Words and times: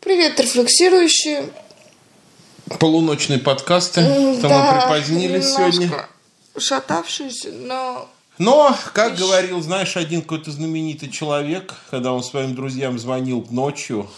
Привет, 0.00 0.38
рефлексирующие. 0.40 1.50
Полуночные 2.78 3.38
подкасты. 3.38 4.02
Там 4.40 4.42
да, 4.42 4.72
мы 4.74 4.80
припозднились 4.80 5.54
сегодня. 5.54 5.90
Шатавшиеся, 6.56 7.50
но 7.52 8.08
Но, 8.38 8.76
как 8.94 9.14
Ещё- 9.14 9.26
говорил, 9.26 9.60
знаешь, 9.62 9.96
один 9.96 10.22
какой-то 10.22 10.50
знаменитый 10.50 11.10
человек, 11.10 11.74
когда 11.90 12.12
он 12.12 12.22
своим 12.22 12.54
друзьям 12.54 12.98
звонил 12.98 13.46
ночью, 13.50 14.08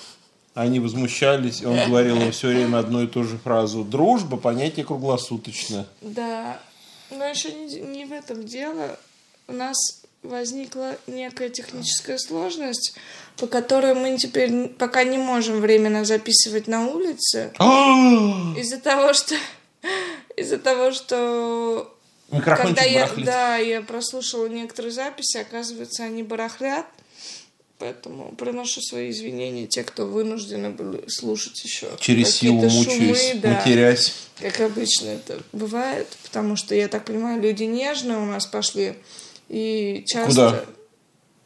они 0.54 0.80
возмущались, 0.80 1.62
и 1.62 1.66
он 1.66 1.76
говорил 1.86 2.20
им 2.20 2.32
все 2.32 2.48
время 2.48 2.78
одну 2.78 3.02
и 3.02 3.06
ту 3.06 3.24
же 3.24 3.38
фразу. 3.38 3.84
Дружба– 3.84 4.36
понятие 4.38 4.84
круглосуточное. 4.84 5.86
да, 6.00 6.58
но 7.10 7.24
еще 7.24 7.52
не, 7.52 7.80
не 7.80 8.04
в 8.04 8.12
этом 8.12 8.44
дело. 8.44 8.98
У 9.48 9.52
нас 9.52 9.99
возникла 10.22 10.96
некая 11.06 11.48
техническая 11.48 12.18
сложность, 12.18 12.94
по 13.36 13.46
которой 13.46 13.94
мы 13.94 14.18
теперь 14.18 14.68
пока 14.68 15.04
не 15.04 15.18
можем 15.18 15.60
временно 15.60 16.04
записывать 16.04 16.66
на 16.66 16.86
улице. 16.86 17.52
А! 17.58 18.54
Из-за 18.56 18.78
того, 18.78 19.12
что 19.12 19.34
из-за 20.36 20.58
того, 20.58 20.92
что 20.92 21.96
когда 22.30 22.82
я, 22.82 23.02
барахлит. 23.02 23.26
да, 23.26 23.56
я 23.56 23.82
прослушала 23.82 24.46
некоторые 24.46 24.92
записи, 24.92 25.38
оказывается, 25.38 26.04
они 26.04 26.22
барахлят. 26.22 26.86
Поэтому 27.78 28.34
приношу 28.36 28.82
свои 28.82 29.10
извинения 29.10 29.66
те, 29.66 29.82
кто 29.82 30.04
вынуждены 30.04 30.68
были 30.68 31.08
слушать 31.08 31.64
еще. 31.64 31.88
Через 31.98 32.36
силу 32.36 32.60
мучаюсь, 32.68 33.18
шумы, 33.18 33.40
да, 33.40 33.48
матерясь. 33.54 34.14
как 34.38 34.60
обычно 34.60 35.08
это 35.08 35.40
бывает, 35.52 36.06
потому 36.22 36.56
что, 36.56 36.74
я 36.74 36.88
так 36.88 37.06
понимаю, 37.06 37.40
люди 37.40 37.64
нежные 37.64 38.18
у 38.18 38.26
нас 38.26 38.44
пошли, 38.44 38.96
и 39.50 40.04
часто... 40.06 40.30
Куда? 40.30 40.64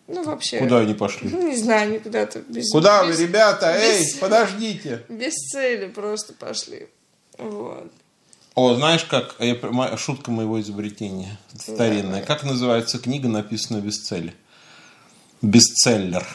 Ну, 0.06 0.22
вообще... 0.24 0.58
Куда 0.58 0.80
они 0.80 0.92
пошли? 0.92 1.30
Ну, 1.30 1.48
не 1.48 1.56
знаю, 1.56 1.88
они 1.88 1.98
куда-то 1.98 2.40
без... 2.40 2.70
Куда 2.70 3.06
без- 3.06 3.16
вы, 3.16 3.22
ребята? 3.22 3.74
Эй, 3.74 4.02
без- 4.02 4.14
подождите. 4.16 5.02
Без 5.08 5.32
цели 5.32 5.88
просто 5.88 6.34
пошли. 6.34 6.88
Вот. 7.38 7.90
О, 8.54 8.74
знаешь, 8.74 9.04
как 9.04 9.36
я 9.38 9.54
пр- 9.54 9.72
мо- 9.72 9.96
шутка 9.96 10.30
моего 10.30 10.60
изобретения 10.60 11.38
старинная. 11.58 12.22
Как 12.22 12.44
называется 12.44 12.98
книга, 12.98 13.28
написанная 13.28 13.80
без 13.80 13.96
цели? 13.96 14.34
Бестселлер. 15.40 16.26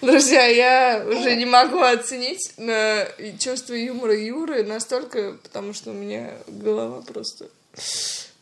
Друзья, 0.00 0.46
я 0.46 1.04
уже 1.06 1.36
не 1.36 1.44
могу 1.44 1.80
оценить 1.80 2.52
на 2.56 3.06
чувство 3.38 3.74
юмора 3.74 4.18
Юры 4.18 4.64
настолько, 4.64 5.34
потому 5.42 5.74
что 5.74 5.90
у 5.90 5.94
меня 5.94 6.32
голова 6.48 7.02
просто 7.02 7.48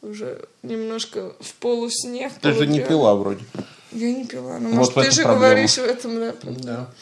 уже 0.03 0.49
немножко 0.63 1.35
в 1.41 1.55
полусне. 1.55 2.29
в 2.31 2.35
Ты 2.41 2.53
же 2.53 2.67
не 2.67 2.81
пила 2.81 3.15
вроде. 3.15 3.45
Я 3.93 4.13
не 4.13 4.25
пила. 4.25 4.59
Ну, 4.59 4.69
Вот 4.71 4.77
может, 4.77 4.95
ты 4.95 5.11
же 5.11 5.23
проблема. 5.23 5.47
говоришь 5.47 5.75
в 5.77 5.85
этом, 5.85 6.19
да. 6.21 6.35
Да. 6.43 6.95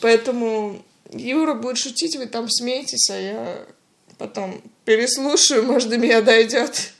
Поэтому 0.00 0.82
Юра 1.10 1.54
будет 1.54 1.78
шутить, 1.78 2.16
вы 2.16 2.26
там 2.26 2.48
смеетесь, 2.50 3.08
а 3.10 3.18
я 3.18 3.58
потом 4.18 4.60
переслушаю, 4.84 5.62
может, 5.64 5.88
до 5.88 5.96
меня 5.98 6.20
дойдет. 6.20 6.92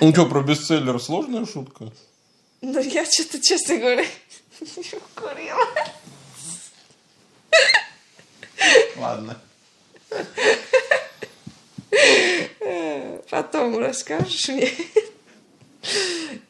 Ну 0.00 0.12
что, 0.12 0.26
про 0.26 0.42
бестселлер 0.42 1.00
сложная 1.00 1.46
шутка? 1.46 1.90
Но 2.60 2.80
я 2.80 3.04
что-то, 3.06 3.40
честно 3.40 3.76
говоря, 3.78 4.04
не 4.60 5.00
курила. 5.14 5.66
Ладно. 8.96 9.38
Потом 13.30 13.78
расскажешь 13.78 14.48
мне. 14.48 14.70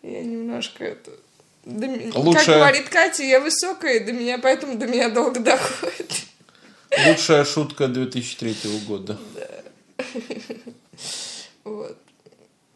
Я 0.03 0.23
немножко 0.23 0.85
это... 0.85 1.11
до 1.65 1.87
Лучше- 2.19 2.47
Как 2.47 2.57
говорит 2.57 2.89
Катя, 2.89 3.23
я 3.25 3.41
высокая, 3.41 4.05
до 4.05 4.13
меня, 4.13 4.39
поэтому 4.39 4.79
до 4.79 4.87
меня 4.87 5.09
долго 5.09 5.41
доходит. 5.41 6.13
Лучшая 7.07 7.45
шутка 7.45 7.89
2003 7.89 8.57
года. 8.87 9.19
Вот. 11.65 11.97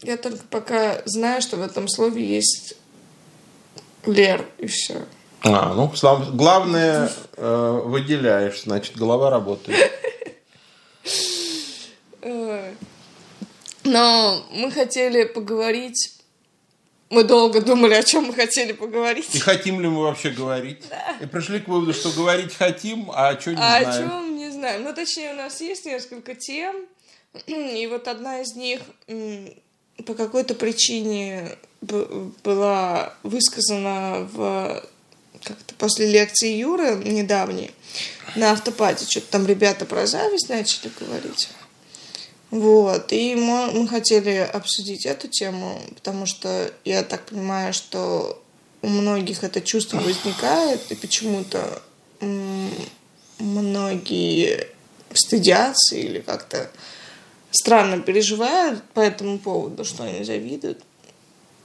Я 0.00 0.16
только 0.16 0.42
пока 0.48 1.02
знаю, 1.04 1.42
что 1.42 1.58
в 1.58 1.62
этом 1.62 1.88
слове 1.88 2.24
есть 2.24 2.74
Лер, 4.06 4.46
и 4.56 4.66
все. 4.66 5.04
А, 5.42 5.74
ну, 5.74 5.92
главное, 6.32 7.12
э, 7.36 7.80
выделяешь, 7.84 8.62
значит, 8.62 8.96
голова 8.96 9.28
работает. 9.28 9.92
Ой. 12.22 12.76
Но 13.88 14.46
мы 14.52 14.70
хотели 14.70 15.24
поговорить... 15.24 16.14
Мы 17.10 17.24
долго 17.24 17.62
думали, 17.62 17.94
о 17.94 18.02
чем 18.02 18.24
мы 18.24 18.34
хотели 18.34 18.72
поговорить. 18.72 19.34
И 19.34 19.38
хотим 19.38 19.80
ли 19.80 19.88
мы 19.88 20.02
вообще 20.02 20.28
говорить? 20.28 20.82
И 21.22 21.26
пришли 21.26 21.58
к 21.58 21.66
выводу, 21.66 21.94
что 21.94 22.10
говорить 22.10 22.54
хотим, 22.54 23.10
а 23.10 23.40
что 23.40 23.52
не 23.52 23.56
А 23.58 23.78
о 23.78 23.80
знаем. 23.80 24.10
чем 24.10 24.36
не 24.36 24.50
знаем. 24.50 24.82
Ну, 24.84 24.92
точнее, 24.92 25.32
у 25.32 25.36
нас 25.36 25.58
есть 25.62 25.86
несколько 25.86 26.34
тем, 26.34 26.76
и 27.46 27.86
вот 27.90 28.08
одна 28.08 28.42
из 28.42 28.54
них 28.56 28.80
по 30.04 30.12
какой-то 30.12 30.54
причине 30.54 31.56
была 31.80 33.14
высказана 33.22 34.28
в 34.30 34.84
как-то 35.42 35.74
после 35.76 36.10
лекции 36.12 36.52
Юры 36.58 36.96
недавней 36.96 37.70
на 38.36 38.50
автопате. 38.52 39.06
Что-то 39.08 39.28
там 39.30 39.46
ребята 39.46 39.86
про 39.86 40.06
зависть 40.06 40.50
начали 40.50 40.90
говорить. 41.00 41.48
Вот, 42.50 43.12
и 43.12 43.34
мы, 43.34 43.70
мы 43.72 43.86
хотели 43.86 44.36
обсудить 44.36 45.04
эту 45.04 45.28
тему, 45.28 45.80
потому 45.94 46.24
что 46.24 46.72
я 46.84 47.02
так 47.02 47.26
понимаю, 47.26 47.74
что 47.74 48.42
у 48.80 48.88
многих 48.88 49.44
это 49.44 49.60
чувство 49.60 49.98
возникает, 49.98 50.90
и 50.90 50.94
почему-то 50.94 51.82
многие 53.38 54.68
стыдятся 55.12 55.96
или 55.96 56.20
как-то 56.20 56.70
странно 57.50 58.00
переживают 58.00 58.82
по 58.94 59.00
этому 59.00 59.38
поводу, 59.38 59.84
что 59.84 60.04
они 60.04 60.24
завидуют. 60.24 60.82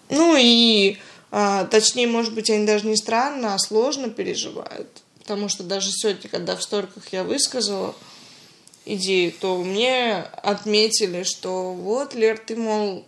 Ну 0.10 0.36
и, 0.38 0.98
а, 1.32 1.66
точнее, 1.66 2.08
может 2.08 2.34
быть, 2.34 2.50
они 2.50 2.66
даже 2.66 2.86
не 2.88 2.96
странно, 2.96 3.54
а 3.54 3.60
сложно 3.60 4.10
переживают. 4.10 4.90
Потому 5.20 5.50
что 5.50 5.64
даже 5.64 5.92
сегодня, 5.92 6.30
когда 6.30 6.56
в 6.56 6.64
сториках 6.64 7.12
я 7.12 7.24
высказала 7.24 7.96
идею, 8.86 9.32
то 9.32 9.64
мне 9.64 10.24
отметили, 10.42 11.24
что 11.24 11.74
вот, 11.74 12.14
Лер, 12.14 12.38
ты, 12.38 12.56
мол, 12.56 13.06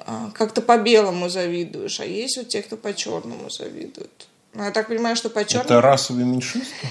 а, 0.00 0.30
как-то 0.34 0.60
по-белому 0.60 1.28
завидуешь, 1.28 2.00
а 2.00 2.04
есть 2.04 2.36
вот 2.36 2.48
те, 2.48 2.62
кто 2.62 2.76
по-черному 2.76 3.50
завидуют. 3.50 4.28
Ну, 4.52 4.64
я 4.64 4.70
так 4.70 4.88
понимаю, 4.88 5.16
что 5.16 5.30
по-черному... 5.30 5.64
Это 5.64 5.80
расовые 5.80 6.26
меньшинства? 6.26 6.88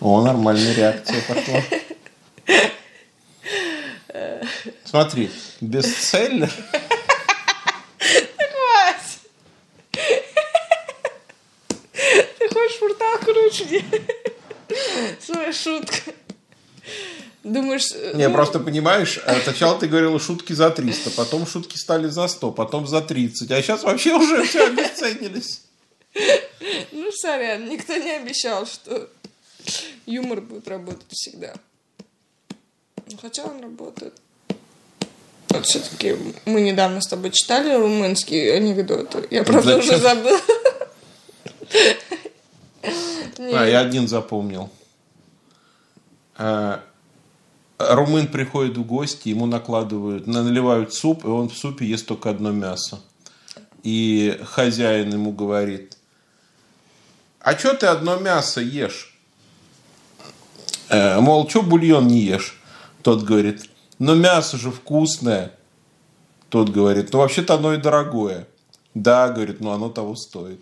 О, 0.00 0.22
нормальная 0.22 0.74
реакция 0.74 1.22
пошла. 1.22 1.62
Смотри, 4.84 5.30
бестселлер. 5.60 6.50
Хватит! 8.38 9.18
Ты 12.38 12.48
хочешь 12.52 12.78
портал 12.78 13.18
круче? 13.18 13.84
Своя 15.52 15.78
шутка. 15.78 16.12
Думаешь... 17.44 17.92
Не, 18.14 18.28
ну, 18.28 18.34
просто 18.34 18.60
понимаешь, 18.60 19.18
э, 19.24 19.40
сначала 19.42 19.78
ты 19.78 19.88
говорила 19.88 20.20
шутки 20.20 20.52
за 20.52 20.70
300, 20.70 21.10
потом 21.10 21.46
шутки 21.46 21.76
стали 21.76 22.06
за 22.06 22.28
100, 22.28 22.52
потом 22.52 22.86
за 22.86 23.00
30, 23.00 23.50
а 23.50 23.60
сейчас 23.60 23.82
вообще 23.82 24.14
уже 24.14 24.44
все 24.44 24.66
обесценились. 24.66 25.62
Ну, 26.92 27.10
сорян, 27.10 27.68
никто 27.68 27.96
не 27.96 28.12
обещал, 28.12 28.66
что 28.66 29.08
юмор 30.06 30.40
будет 30.40 30.68
работать 30.68 31.06
всегда. 31.10 31.54
Ну, 33.10 33.18
Хотя 33.20 33.44
он 33.44 33.60
работает. 33.60 34.14
Вот 35.48 35.66
все-таки 35.66 36.16
мы 36.44 36.60
недавно 36.60 37.00
с 37.00 37.08
тобой 37.08 37.30
читали 37.32 37.74
румынские 37.74 38.54
анекдоты. 38.54 39.26
Я, 39.30 39.42
правда, 39.42 39.78
уже 39.78 39.98
Зачем? 39.98 40.02
забыла. 40.02 40.40
А, 43.38 43.66
я 43.66 43.80
один 43.80 44.06
запомнил. 44.06 44.70
А, 46.44 46.82
Румын 47.78 48.26
приходит 48.26 48.76
в 48.76 48.82
гости, 48.82 49.28
ему 49.28 49.46
накладывают, 49.46 50.26
наливают 50.26 50.92
суп, 50.92 51.24
и 51.24 51.28
он 51.28 51.48
в 51.48 51.56
супе 51.56 51.86
ест 51.86 52.06
только 52.06 52.30
одно 52.30 52.50
мясо. 52.50 53.00
И 53.84 54.40
хозяин 54.44 55.12
ему 55.12 55.30
говорит, 55.30 55.96
а 57.38 57.56
что 57.56 57.74
ты 57.74 57.86
одно 57.86 58.16
мясо 58.16 58.60
ешь? 58.60 59.16
Э, 60.88 61.20
мол, 61.20 61.48
что 61.48 61.62
бульон 61.62 62.08
не 62.08 62.22
ешь? 62.22 62.60
Тот 63.02 63.22
говорит, 63.22 63.70
ну 64.00 64.16
мясо 64.16 64.56
же 64.56 64.72
вкусное. 64.72 65.52
Тот 66.48 66.70
говорит, 66.70 67.12
ну 67.12 67.20
вообще-то 67.20 67.54
оно 67.54 67.74
и 67.74 67.76
дорогое. 67.76 68.48
Да, 68.94 69.28
говорит, 69.28 69.60
но 69.60 69.72
оно 69.72 69.90
того 69.90 70.16
стоит. 70.16 70.60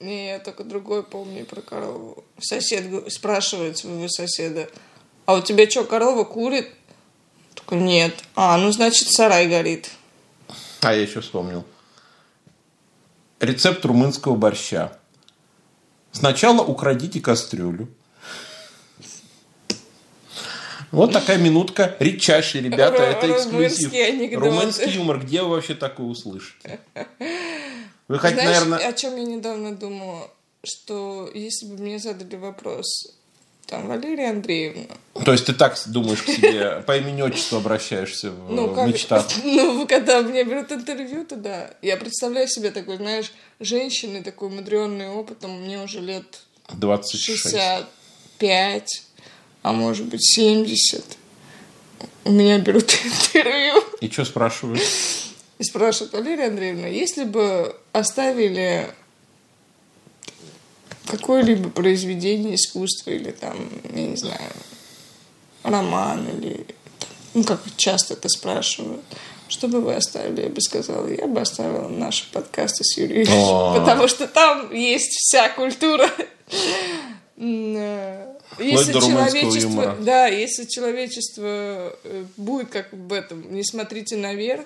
Не, 0.00 0.28
я 0.28 0.38
только 0.38 0.64
другой 0.64 1.02
помню 1.02 1.44
про 1.44 1.60
корову. 1.60 2.24
Сосед 2.40 3.12
спрашивает 3.12 3.76
своего 3.76 4.08
соседа, 4.08 4.70
а 5.26 5.34
у 5.34 5.42
тебя 5.42 5.68
что, 5.68 5.84
корова 5.84 6.24
курит? 6.24 6.70
Такой, 7.54 7.78
нет. 7.78 8.14
А, 8.34 8.56
ну, 8.56 8.72
значит, 8.72 9.08
сарай 9.08 9.46
горит. 9.46 9.90
А 10.80 10.94
я 10.94 11.02
еще 11.02 11.20
вспомнил. 11.20 11.66
рецепт 13.40 13.84
румынского 13.84 14.36
борща. 14.36 14.98
Сначала 16.12 16.62
украдите 16.62 17.20
кастрюлю. 17.20 17.88
Вот 20.90 21.12
такая 21.12 21.38
минутка. 21.38 21.94
Редчайший, 22.00 22.62
ребята, 22.62 23.02
это 23.02 23.30
эксклюзив. 23.30 23.92
Румынский 24.36 24.92
юмор. 24.92 25.20
Где 25.20 25.42
вы 25.42 25.50
вообще 25.50 25.74
такое 25.74 26.06
услышите? 26.06 26.80
Вы 28.10 28.18
хоть, 28.18 28.32
Знаешь, 28.32 28.48
наверное... 28.48 28.88
о 28.88 28.92
чем 28.92 29.16
я 29.16 29.22
недавно 29.22 29.72
думала? 29.72 30.28
Что 30.64 31.30
если 31.32 31.66
бы 31.66 31.80
мне 31.80 32.00
задали 32.00 32.34
вопрос, 32.34 33.06
там, 33.66 33.86
Валерия 33.86 34.30
Андреевна, 34.30 34.96
То 35.24 35.30
есть 35.30 35.46
ты 35.46 35.52
так 35.52 35.80
думаешь 35.86 36.20
к 36.20 36.26
себе, 36.26 36.82
по 36.88 36.96
имени 36.96 37.22
отчеству 37.22 37.58
обращаешься 37.58 38.32
в 38.32 38.50
ну, 38.50 38.74
как, 38.74 38.88
мечтах? 38.88 39.28
ну, 39.44 39.86
когда 39.86 40.22
мне 40.22 40.42
берут 40.42 40.72
интервью, 40.72 41.24
то 41.24 41.36
да. 41.36 41.70
Я 41.82 41.96
представляю 41.96 42.48
себе 42.48 42.72
такой, 42.72 42.96
знаешь, 42.96 43.32
женщины, 43.60 44.24
такой 44.24 44.48
умудренный 44.48 45.08
опытом, 45.08 45.62
мне 45.62 45.80
уже 45.80 46.00
лет 46.00 46.40
26. 46.70 47.42
65, 47.42 49.02
а 49.62 49.72
может 49.72 50.06
быть 50.06 50.24
70. 50.24 51.04
У 52.24 52.32
меня 52.32 52.58
берут 52.58 52.92
интервью 53.04 53.84
И 54.00 54.10
что 54.10 54.24
спрашивают? 54.24 54.82
И 55.60 55.62
спрашивают, 55.62 56.14
Валерия 56.14 56.46
Андреевна, 56.46 56.86
если 56.86 57.24
бы 57.24 57.76
оставили 57.92 58.88
какое-либо 61.06 61.68
произведение 61.68 62.54
искусства 62.54 63.10
или 63.10 63.30
там, 63.30 63.68
я 63.94 64.06
не 64.06 64.16
знаю, 64.16 64.40
роман 65.62 66.26
или 66.28 66.66
ну, 67.34 67.44
как 67.44 67.60
часто 67.76 68.14
это 68.14 68.30
спрашивают, 68.30 69.02
что 69.48 69.68
бы 69.68 69.82
вы 69.82 69.96
оставили, 69.96 70.44
я 70.44 70.48
бы 70.48 70.62
сказала, 70.62 71.06
я 71.06 71.26
бы 71.26 71.42
оставила 71.42 71.88
наши 71.88 72.24
подкасты 72.32 72.82
с 72.82 72.96
Юрием, 72.96 73.26
потому 73.78 74.08
что 74.08 74.26
там 74.26 74.72
есть 74.72 75.12
вся 75.12 75.50
культура. 75.50 76.08
Э, 77.36 78.34
Если 78.58 78.92
человечество, 78.94 79.68
юмора. 79.68 79.96
да, 80.00 80.26
если 80.26 80.64
человечество 80.64 81.94
э, 82.02 82.24
будет 82.38 82.70
как 82.70 82.90
в 82.92 83.12
этом, 83.12 83.52
не 83.52 83.62
смотрите 83.62 84.16
наверх, 84.16 84.64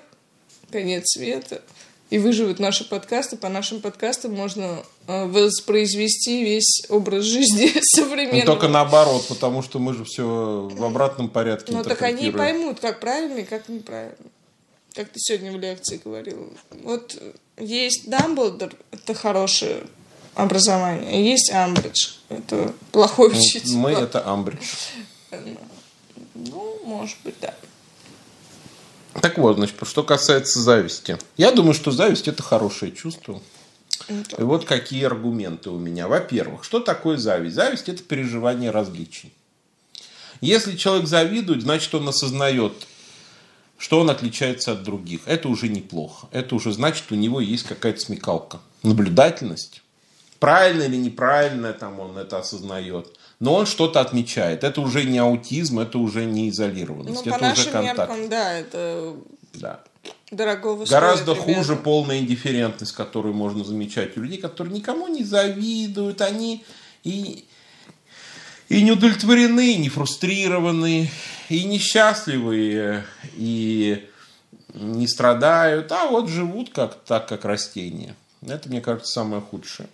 конец 0.74 1.04
света, 1.12 1.62
и 2.10 2.18
выживут 2.18 2.58
наши 2.58 2.84
подкасты, 2.88 3.36
по 3.36 3.48
нашим 3.48 3.80
подкастам 3.80 4.34
можно 4.34 4.82
э, 5.06 5.24
воспроизвести 5.26 6.44
весь 6.44 6.82
образ 6.88 7.24
жизни 7.24 7.70
Ну, 7.74 7.80
современного. 8.02 8.46
только 8.46 8.68
наоборот, 8.68 9.26
потому 9.28 9.62
что 9.62 9.78
мы 9.78 9.94
же 9.94 10.04
все 10.04 10.68
в 10.70 10.84
обратном 10.84 11.28
порядке 11.28 11.72
Ну, 11.72 11.84
так 11.84 12.02
они 12.02 12.30
поймут, 12.32 12.80
как 12.80 12.98
правильно 12.98 13.38
и 13.38 13.44
как 13.44 13.68
неправильно. 13.68 14.16
Как 14.94 15.08
ты 15.10 15.18
сегодня 15.18 15.52
в 15.52 15.58
лекции 15.60 16.00
говорил. 16.04 16.52
Вот 16.82 17.16
есть 17.56 18.08
Дамблдор, 18.10 18.72
это 18.90 19.14
хорошее 19.14 19.84
образование, 20.34 21.24
есть 21.24 21.52
Амбридж, 21.52 22.14
это 22.28 22.72
плохой 22.90 23.30
Ну, 23.30 23.38
учитель. 23.38 23.76
Мы 23.76 23.92
это 23.92 24.26
Амбридж. 24.26 24.64
Ну, 26.34 26.80
может 26.84 27.16
быть, 27.22 27.36
да. 27.40 27.54
Так 29.20 29.38
вот, 29.38 29.56
значит, 29.56 29.76
что 29.82 30.02
касается 30.02 30.60
зависти. 30.60 31.18
Я 31.36 31.52
думаю, 31.52 31.74
что 31.74 31.90
зависть 31.90 32.28
это 32.28 32.42
хорошее 32.42 32.92
чувство. 32.92 33.40
И 34.08 34.42
вот 34.42 34.64
какие 34.64 35.04
аргументы 35.04 35.70
у 35.70 35.78
меня. 35.78 36.08
Во-первых, 36.08 36.64
что 36.64 36.80
такое 36.80 37.16
зависть? 37.16 37.54
Зависть 37.54 37.88
это 37.88 38.02
переживание 38.02 38.70
различий. 38.70 39.32
Если 40.40 40.76
человек 40.76 41.06
завидует, 41.06 41.62
значит 41.62 41.94
он 41.94 42.08
осознает, 42.08 42.86
что 43.78 44.00
он 44.00 44.10
отличается 44.10 44.72
от 44.72 44.82
других. 44.82 45.20
Это 45.26 45.48
уже 45.48 45.68
неплохо. 45.68 46.26
Это 46.32 46.54
уже 46.54 46.72
значит, 46.72 47.04
у 47.10 47.14
него 47.14 47.40
есть 47.40 47.64
какая-то 47.64 48.00
смекалка, 48.00 48.60
наблюдательность. 48.82 49.82
Правильно 50.40 50.82
или 50.82 50.96
неправильно 50.96 51.72
там 51.72 52.00
он 52.00 52.18
это 52.18 52.38
осознает. 52.38 53.16
Но 53.44 53.54
он 53.54 53.66
что-то 53.66 54.00
отмечает. 54.00 54.64
Это 54.64 54.80
уже 54.80 55.04
не 55.04 55.18
аутизм, 55.18 55.78
это 55.80 55.98
уже 55.98 56.24
не 56.24 56.44
Ну, 56.44 56.48
изолированность. 56.50 57.24
по 57.24 57.28
это 57.28 57.36
уже 57.36 57.44
нашим 57.44 57.72
контакт. 57.72 57.98
меркам, 58.10 58.28
да, 58.30 58.52
это 58.58 59.14
Да. 59.54 59.80
дорогого 60.30 60.84
стоит, 60.84 60.90
Гораздо 60.90 61.32
ребята. 61.32 61.54
хуже 61.54 61.76
полная 61.76 62.18
индифферентность, 62.20 62.92
которую 62.92 63.34
можно 63.34 63.64
замечать 63.64 64.16
у 64.16 64.20
людей, 64.22 64.38
которые 64.38 64.74
никому 64.74 65.08
не 65.08 65.24
завидуют, 65.24 66.20
они 66.22 66.64
и, 67.04 67.44
и 68.70 68.82
не 68.82 68.92
удовлетворены, 68.92 69.74
и 69.74 69.76
не 69.76 69.88
фрустрированы, 69.90 71.10
и 71.50 71.64
несчастливые, 71.64 73.04
и 73.36 74.08
не 74.72 75.06
страдают, 75.06 75.92
а 75.92 76.06
вот 76.06 76.28
живут 76.28 76.70
как, 76.70 76.94
так, 77.04 77.28
как 77.28 77.44
растения. 77.44 78.16
Это, 78.40 78.68
мне 78.68 78.80
кажется, 78.80 79.12
самое 79.12 79.40
худшее. 79.42 79.88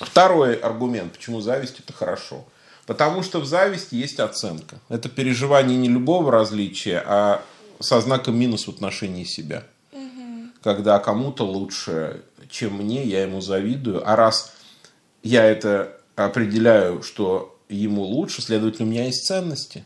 Второй 0.00 0.54
аргумент, 0.54 1.12
почему 1.12 1.40
зависть 1.40 1.80
это 1.80 1.92
хорошо. 1.92 2.44
Потому 2.86 3.22
что 3.22 3.40
в 3.40 3.46
зависти 3.46 3.94
есть 3.94 4.18
оценка. 4.18 4.78
Это 4.88 5.08
переживание 5.08 5.76
не 5.76 5.88
любого 5.88 6.32
различия, 6.32 7.02
а 7.04 7.42
со 7.80 8.00
знаком 8.00 8.38
минус 8.38 8.66
в 8.66 8.70
отношении 8.70 9.24
себя. 9.24 9.64
Когда 10.62 10.98
кому-то 10.98 11.44
лучше, 11.44 12.22
чем 12.50 12.74
мне, 12.74 13.04
я 13.04 13.22
ему 13.22 13.40
завидую. 13.40 14.08
А 14.08 14.16
раз 14.16 14.52
я 15.22 15.44
это 15.44 16.00
определяю, 16.16 17.02
что 17.02 17.58
ему 17.68 18.02
лучше, 18.02 18.42
следовательно, 18.42 18.88
у 18.88 18.90
меня 18.90 19.04
есть 19.04 19.26
ценности. 19.26 19.84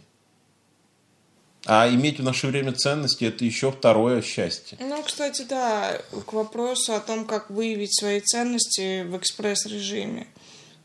А 1.64 1.88
иметь 1.88 2.18
в 2.18 2.24
наше 2.24 2.48
время 2.48 2.72
ценности– 2.72 3.24
это 3.26 3.44
еще 3.44 3.70
второе 3.70 4.20
счастье. 4.20 4.76
Ну, 4.80 5.02
кстати, 5.02 5.42
да, 5.48 6.00
к 6.26 6.32
вопросу 6.32 6.94
о 6.94 7.00
том, 7.00 7.24
как 7.24 7.50
выявить 7.50 7.96
свои 7.96 8.20
ценности 8.20 9.02
в 9.02 9.16
экспресс-режиме. 9.16 10.26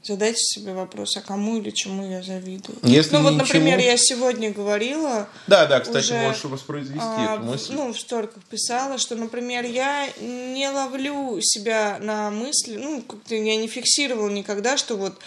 Задайте 0.04 0.38
себе 0.40 0.74
вопрос, 0.74 1.18
а 1.18 1.22
кому 1.22 1.58
или 1.58 1.72
чему 1.72 2.10
я 2.10 2.22
завидую. 2.22 2.78
Если 2.84 3.16
ну, 3.18 3.24
вот, 3.24 3.34
ничему- 3.34 3.46
например, 3.46 3.80
я 3.80 3.98
сегодня 3.98 4.54
говорила, 4.54 5.28
Да, 5.48 5.66
да, 5.66 5.82
кстати, 5.82 6.06
Уже, 6.06 6.22
можешь 6.22 6.44
воспроизвести 6.46 7.00
а, 7.02 7.36
эту 7.36 7.44
мысль. 7.44 7.74
ну, 7.74 7.92
в 7.92 8.00
сториках 8.00 8.44
писала, 8.44 9.00
что, 9.00 9.16
например, 9.16 9.66
я 9.66 10.08
не 10.22 10.70
ловлю 10.70 11.40
себя 11.42 11.98
на 12.00 12.30
мысли, 12.30 12.78
ну, 12.78 13.02
как-то 13.02 13.36
я 13.36 13.58
не 13.58 13.68
фиксировала 13.68 14.30
никогда, 14.30 14.78
что 14.78 14.96
вот 14.96 15.18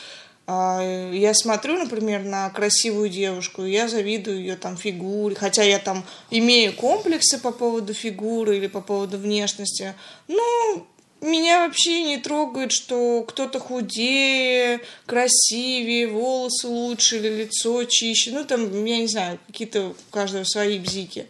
я 0.47 1.33
смотрю, 1.35 1.77
например, 1.77 2.25
на 2.25 2.51
красивую 2.51 3.09
девушку, 3.09 3.65
я 3.65 3.89
завидую 3.89 4.41
ее 4.41 4.57
там 4.57 4.77
фигуре, 4.77 5.37
хотя 5.37 5.63
я 5.63 5.79
там 5.79 6.05
имею 6.31 6.73
комплексы 6.73 7.39
по 7.39 7.53
поводу 7.53 7.95
фигуры 7.95 8.57
или 8.57 8.67
по 8.67 8.81
поводу 8.81 9.19
внешности, 9.19 9.95
ну, 10.27 10.87
меня 11.21 11.67
вообще 11.67 12.03
не 12.03 12.17
трогает, 12.17 12.73
что 12.73 13.25
кто-то 13.29 13.61
худее, 13.61 14.81
красивее, 15.06 16.09
волосы 16.09 16.67
лучше 16.67 17.19
или 17.19 17.43
лицо 17.43 17.85
чище. 17.85 18.31
Ну, 18.32 18.44
там, 18.44 18.85
я 18.85 18.99
не 18.99 19.06
знаю, 19.06 19.39
какие-то 19.47 19.89
у 19.89 19.94
каждого 20.11 20.44
свои 20.44 20.79
бзики. 20.79 21.27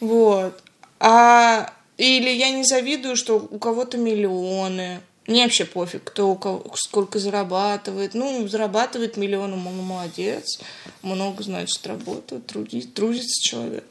Вот. 0.00 0.60
А 0.98 1.72
или 1.98 2.30
я 2.30 2.50
не 2.50 2.64
завидую, 2.64 3.16
что 3.16 3.36
у 3.38 3.58
кого-то 3.58 3.96
миллионы. 3.96 5.00
Мне 5.26 5.44
вообще 5.44 5.64
пофиг, 5.64 6.02
кто 6.04 6.64
сколько 6.74 7.18
зарабатывает. 7.20 8.14
Ну, 8.14 8.48
зарабатывает 8.48 9.16
миллион, 9.16 9.56
мол, 9.56 9.72
молодец. 9.72 10.58
Много, 11.02 11.44
значит, 11.44 11.86
работает, 11.86 12.46
труди, 12.46 12.82
трудится 12.82 13.40
человек. 13.42 13.84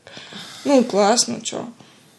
Ну, 0.65 0.83
классно, 0.83 1.43
что. 1.43 1.67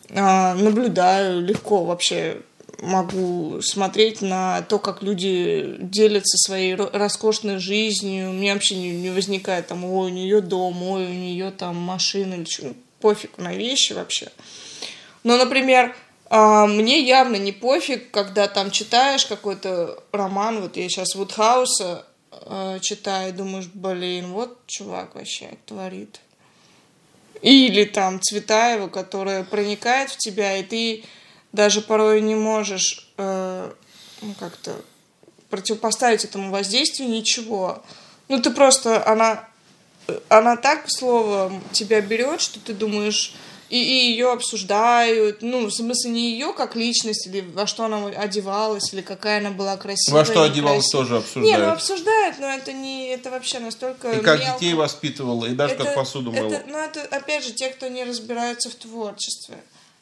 наблюдаю 0.09 1.43
легко 1.43 1.85
вообще 1.85 2.41
могу 2.83 3.61
смотреть 3.63 4.23
на 4.23 4.63
то, 4.63 4.79
как 4.79 5.03
люди 5.03 5.77
делятся 5.79 6.37
своей 6.37 6.75
ро- 6.75 6.91
роскошной 6.93 7.59
жизнью. 7.59 8.31
У 8.31 8.33
меня 8.33 8.55
вообще 8.55 8.77
не, 8.77 8.91
не 8.91 9.11
возникает 9.11 9.69
там, 9.69 9.85
ой, 9.85 10.11
у 10.11 10.15
нее 10.15 10.41
дом, 10.41 10.83
ой, 10.83 11.07
у 11.07 11.13
нее 11.13 11.53
там 11.53 11.77
машина 11.77 12.35
или 12.35 12.45
что. 12.45 12.75
Пофиг 13.01 13.39
на 13.39 13.55
вещи 13.55 13.93
вообще. 13.93 14.31
Но, 15.23 15.37
например, 15.37 15.95
а, 16.35 16.67
мне 16.67 17.03
явно 17.03 17.37
не 17.37 17.53
пофиг, 17.53 18.11
когда 18.11 18.49
там 18.49 18.71
читаешь 18.71 19.27
какой-то 19.27 20.03
роман, 20.13 20.63
вот 20.63 20.79
я 20.79 20.89
сейчас 20.89 21.15
Вудхауса 21.15 22.07
э, 22.31 22.79
читаю, 22.81 23.35
думаешь, 23.35 23.67
блин, 23.67 24.33
вот 24.33 24.67
чувак 24.67 25.15
вообще 25.15 25.51
творит. 25.67 26.21
Или 27.43 27.85
там 27.85 28.19
Цветаева, 28.19 28.89
которая 28.89 29.45
проникает 29.45 30.09
в 30.09 30.17
тебя, 30.17 30.57
и 30.57 30.63
ты 30.63 31.05
даже 31.53 31.83
порой 31.83 32.23
не 32.23 32.35
можешь 32.35 33.13
э, 33.19 33.71
ну, 34.23 34.35
как-то 34.41 34.75
противопоставить 35.51 36.25
этому 36.25 36.51
воздействию 36.51 37.11
ничего. 37.11 37.83
Ну, 38.29 38.41
ты 38.41 38.51
просто, 38.53 39.07
она, 39.07 39.47
она 40.31 40.57
так 40.57 40.85
слово 40.89 41.53
тебя 41.73 42.01
берет, 42.01 42.41
что 42.41 42.59
ты 42.59 42.73
думаешь, 42.73 43.35
и, 43.73 43.77
и 43.83 44.11
ее 44.11 44.31
обсуждают, 44.33 45.41
ну, 45.41 45.65
в 45.67 45.71
смысле, 45.73 46.11
не 46.11 46.31
ее 46.33 46.53
как 46.53 46.77
личность, 46.77 47.27
или 47.27 47.41
во 47.41 47.67
что 47.67 47.85
она 47.87 48.07
одевалась, 48.09 48.93
или 48.93 49.01
какая 49.01 49.39
она 49.39 49.51
была 49.51 49.79
красивая. 49.79 50.21
Во 50.21 50.25
что 50.27 50.43
одевалась, 50.43 50.89
тоже 50.91 51.15
Не, 51.15 51.19
обсуждают. 51.21 51.67
ну 51.67 51.73
обсуждают, 51.73 52.39
но 52.39 52.47
это 52.49 52.73
не, 52.75 53.09
это 53.09 53.31
вообще 53.31 53.61
настолько 53.61 54.13
И 54.13 54.21
как 54.21 54.41
мелко. 54.41 54.55
детей 54.61 54.75
воспитывала, 54.75 55.47
и 55.47 55.55
даже 55.55 55.75
как 55.77 55.87
Это- 55.87 55.95
посуду 55.97 56.33
мыла. 56.33 56.53
это, 56.53 56.65
Ну, 56.69 56.77
это, 56.77 57.01
опять 57.17 57.45
же, 57.45 57.53
те, 57.53 57.71
кто 57.71 57.89
не 57.89 58.05
разбираются 58.05 58.69
в 58.69 58.75
творчестве. 58.75 59.57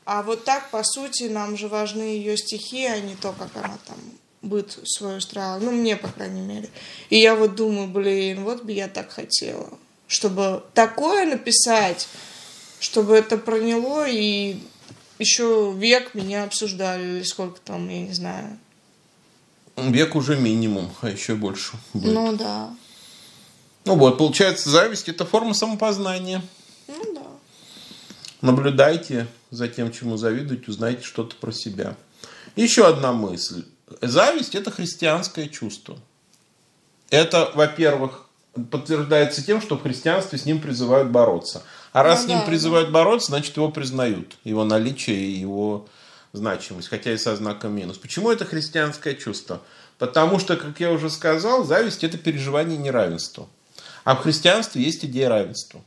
А 0.05 0.23
вот 0.25 0.45
так, 0.45 0.71
по 0.71 0.83
сути, 0.83 1.25
нам 1.25 1.57
же 1.57 1.69
важны 1.69 2.03
ее 2.03 2.37
стихи, 2.37 2.87
а 2.87 2.99
не 2.99 3.15
то, 3.15 3.33
как 3.39 3.51
она 3.55 3.79
там 3.87 3.97
быт 4.43 4.79
свой 4.85 5.19
устраивала. 5.19 5.61
Ну, 5.61 5.71
мне, 5.71 5.95
по 5.95 6.09
крайней 6.09 6.41
мере. 6.41 6.69
И 7.11 7.19
я 7.19 7.37
вот 7.37 7.55
думаю, 7.55 7.87
блин, 7.87 8.43
вот 8.43 8.65
бы 8.65 8.73
я 8.73 8.89
так 8.89 9.13
хотела. 9.13 9.69
Чтобы 10.09 10.65
такое 10.75 11.25
написать, 11.27 12.09
чтобы 12.81 13.15
это 13.15 13.37
проняло, 13.37 14.09
и 14.09 14.59
еще 15.19 15.73
век 15.77 16.15
меня 16.15 16.45
обсуждали, 16.45 17.19
или 17.19 17.23
сколько 17.23 17.61
там, 17.61 17.89
я 17.89 18.01
не 18.01 18.13
знаю. 18.13 18.59
Век 19.77 20.17
уже 20.17 20.37
минимум, 20.37 20.91
а 21.01 21.11
еще 21.11 21.35
больше 21.35 21.73
будет. 21.93 22.13
Ну, 22.13 22.37
да. 22.37 22.75
Ну 23.85 23.97
вот, 23.97 24.19
получается, 24.19 24.69
зависть– 24.69 25.09
это 25.11 25.25
форма 25.25 25.55
самопознания. 25.55 26.43
Ну, 26.89 27.15
да. 27.15 27.27
Наблюдайте 28.41 29.27
за 29.51 29.69
тем, 29.69 29.93
чему 29.93 30.17
завидуете, 30.17 30.65
узнаете 30.71 31.03
что-то 31.03 31.37
про 31.37 31.53
себя. 31.53 31.97
Еще 32.57 32.87
одна 32.87 33.13
мысль. 33.13 33.65
Зависть– 34.01 34.55
это 34.57 34.71
христианское 34.71 35.49
чувство. 35.49 35.99
Это, 37.11 37.51
во-первых, 37.55 38.27
подтверждается 38.71 39.45
тем, 39.45 39.61
что 39.61 39.77
в 39.77 39.83
христианстве 39.83 40.39
с 40.39 40.45
ним 40.45 40.61
призывают 40.61 41.11
бороться. 41.11 41.63
А 41.93 42.03
раз 42.03 42.21
Ну 42.21 42.25
с 42.25 42.29
ним 42.29 42.39
да, 42.39 42.47
призывают 42.47 42.91
бороться, 42.91 43.29
значит 43.29 43.57
его 43.57 43.71
признают, 43.71 44.37
его 44.45 44.65
наличие 44.65 45.17
и 45.17 45.33
его 45.33 45.89
значимость, 46.33 46.89
хотя 46.89 47.13
и 47.13 47.19
со 47.19 47.35
знаком 47.35 47.75
минус. 47.75 47.99
Почему 47.99 48.31
это 48.31 48.45
христианское 48.45 49.15
чувство? 49.15 49.61
Потому 49.99 50.39
что, 50.39 50.57
как 50.57 50.79
я 50.81 50.93
уже 50.93 51.11
сказал, 51.11 51.65
зависть– 51.65 52.05
это 52.05 52.17
переживание 52.17 52.79
неравенства. 52.79 53.49
А 54.05 54.15
в 54.15 54.23
христианстве 54.23 54.83
есть 54.83 55.05
идея 55.05 55.29
равенства. 55.29 55.83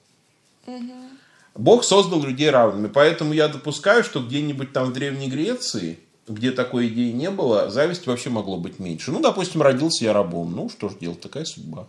Бог 1.56 1.84
создал 1.84 2.24
людей 2.24 2.50
равными, 2.50 2.88
поэтому 2.88 3.34
я 3.34 3.48
допускаю, 3.48 4.04
что 4.04 4.22
где-нибудь 4.22 4.74
там 4.74 4.90
в 4.90 4.94
Древней 4.94 5.30
Греции, 5.30 6.00
где 6.28 6.52
такой 6.52 6.88
идеи 6.88 7.12
не 7.12 7.30
было, 7.30 7.70
зависть 7.70 8.08
вообще 8.08 8.30
могло 8.30 8.58
быть 8.58 8.80
меньше. 8.80 9.12
Ну, 9.12 9.20
допустим, 9.20 9.62
родился 9.62 10.06
я 10.06 10.14
рабом, 10.14 10.56
ну, 10.56 10.70
что 10.70 10.90
ж 10.90 10.94
делать, 10.96 11.22
такая 11.22 11.46
судьба. 11.46 11.88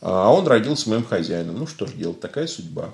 А 0.00 0.32
он 0.32 0.46
родился 0.46 0.88
моим 0.88 1.04
хозяином, 1.04 1.58
ну, 1.58 1.66
что 1.66 1.86
ж 1.86 1.92
делать, 1.92 2.20
такая 2.20 2.46
судьба. 2.46 2.90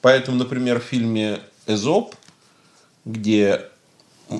Поэтому, 0.00 0.38
например, 0.38 0.80
в 0.80 0.84
фильме 0.84 1.40
«Эзоп», 1.66 2.14
где 3.04 3.66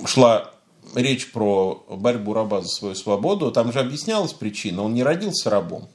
шла 0.06 0.50
речь 0.94 1.30
про 1.32 1.84
борьбу 1.88 2.32
раба 2.34 2.62
за 2.62 2.68
свою 2.68 2.94
свободу, 2.94 3.50
там 3.52 3.72
же 3.72 3.80
объяснялась 3.80 4.32
причина. 4.32 4.82
Он 4.82 4.94
не 4.94 5.02
родился 5.02 5.50
рабом. 5.50 5.88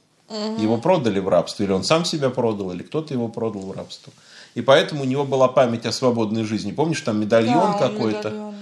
Его 0.58 0.78
продали 0.78 1.20
в 1.20 1.28
рабство. 1.28 1.62
Или 1.62 1.72
он 1.72 1.84
сам 1.84 2.04
себя 2.04 2.30
продал, 2.30 2.72
или 2.72 2.82
кто-то 2.82 3.14
его 3.14 3.28
продал 3.28 3.62
в 3.62 3.72
рабство. 3.72 4.12
И 4.54 4.62
поэтому 4.62 5.02
у 5.02 5.04
него 5.04 5.24
была 5.24 5.48
память 5.48 5.86
о 5.86 5.92
свободной 5.92 6.44
жизни. 6.44 6.72
Помнишь, 6.72 7.00
там 7.02 7.20
медальон 7.20 7.72
Да, 7.72 7.78
какой-то? 7.78 8.30
медальон, 8.30 8.54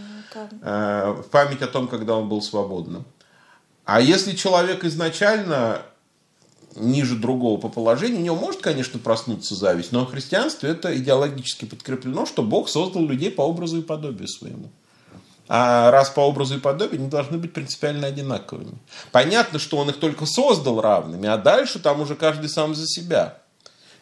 э, 0.63 1.23
память 1.31 1.63
о 1.63 1.69
том, 1.69 1.89
когда 1.89 2.17
он 2.17 2.29
был 2.29 2.43
свободным. 2.43 3.05
А 3.85 4.01
если 4.01 4.33
человек 4.33 4.85
изначально 4.85 5.83
ниже 6.77 7.17
другого 7.17 7.61
по 7.61 7.69
положению, 7.69 8.21
у 8.21 8.25
него 8.25 8.37
может, 8.37 8.61
конечно, 8.61 8.99
проснуться 8.99 9.55
зависть, 9.55 9.93
но 9.93 10.05
в 10.05 10.11
христианстве 10.11 10.71
это 10.71 10.97
идеологически 10.97 11.65
подкреплено, 11.65 12.27
что 12.27 12.43
Бог 12.43 12.69
создал 12.69 13.07
людей 13.07 13.31
по 13.31 13.43
образу 13.43 13.79
и 13.79 13.83
подобию 13.83 14.29
своему. 14.29 14.71
А 15.47 15.91
раз 15.91 16.09
по 16.09 16.21
образу 16.21 16.57
и 16.57 16.61
подобию, 16.61 17.01
они 17.01 17.11
должны 17.11 17.37
быть 17.37 17.53
принципиально 17.53 18.07
одинаковыми. 18.07 18.79
Понятно, 19.13 19.59
что 19.59 19.77
он 19.77 19.91
их 19.91 19.99
только 19.99 20.25
создал 20.25 20.81
равными, 20.81 21.29
а 21.29 21.37
дальше 21.37 21.79
там 21.79 22.01
уже 22.01 22.15
каждый 22.15 22.49
сам 22.49 22.75
за 22.75 22.87
себя. 22.87 23.39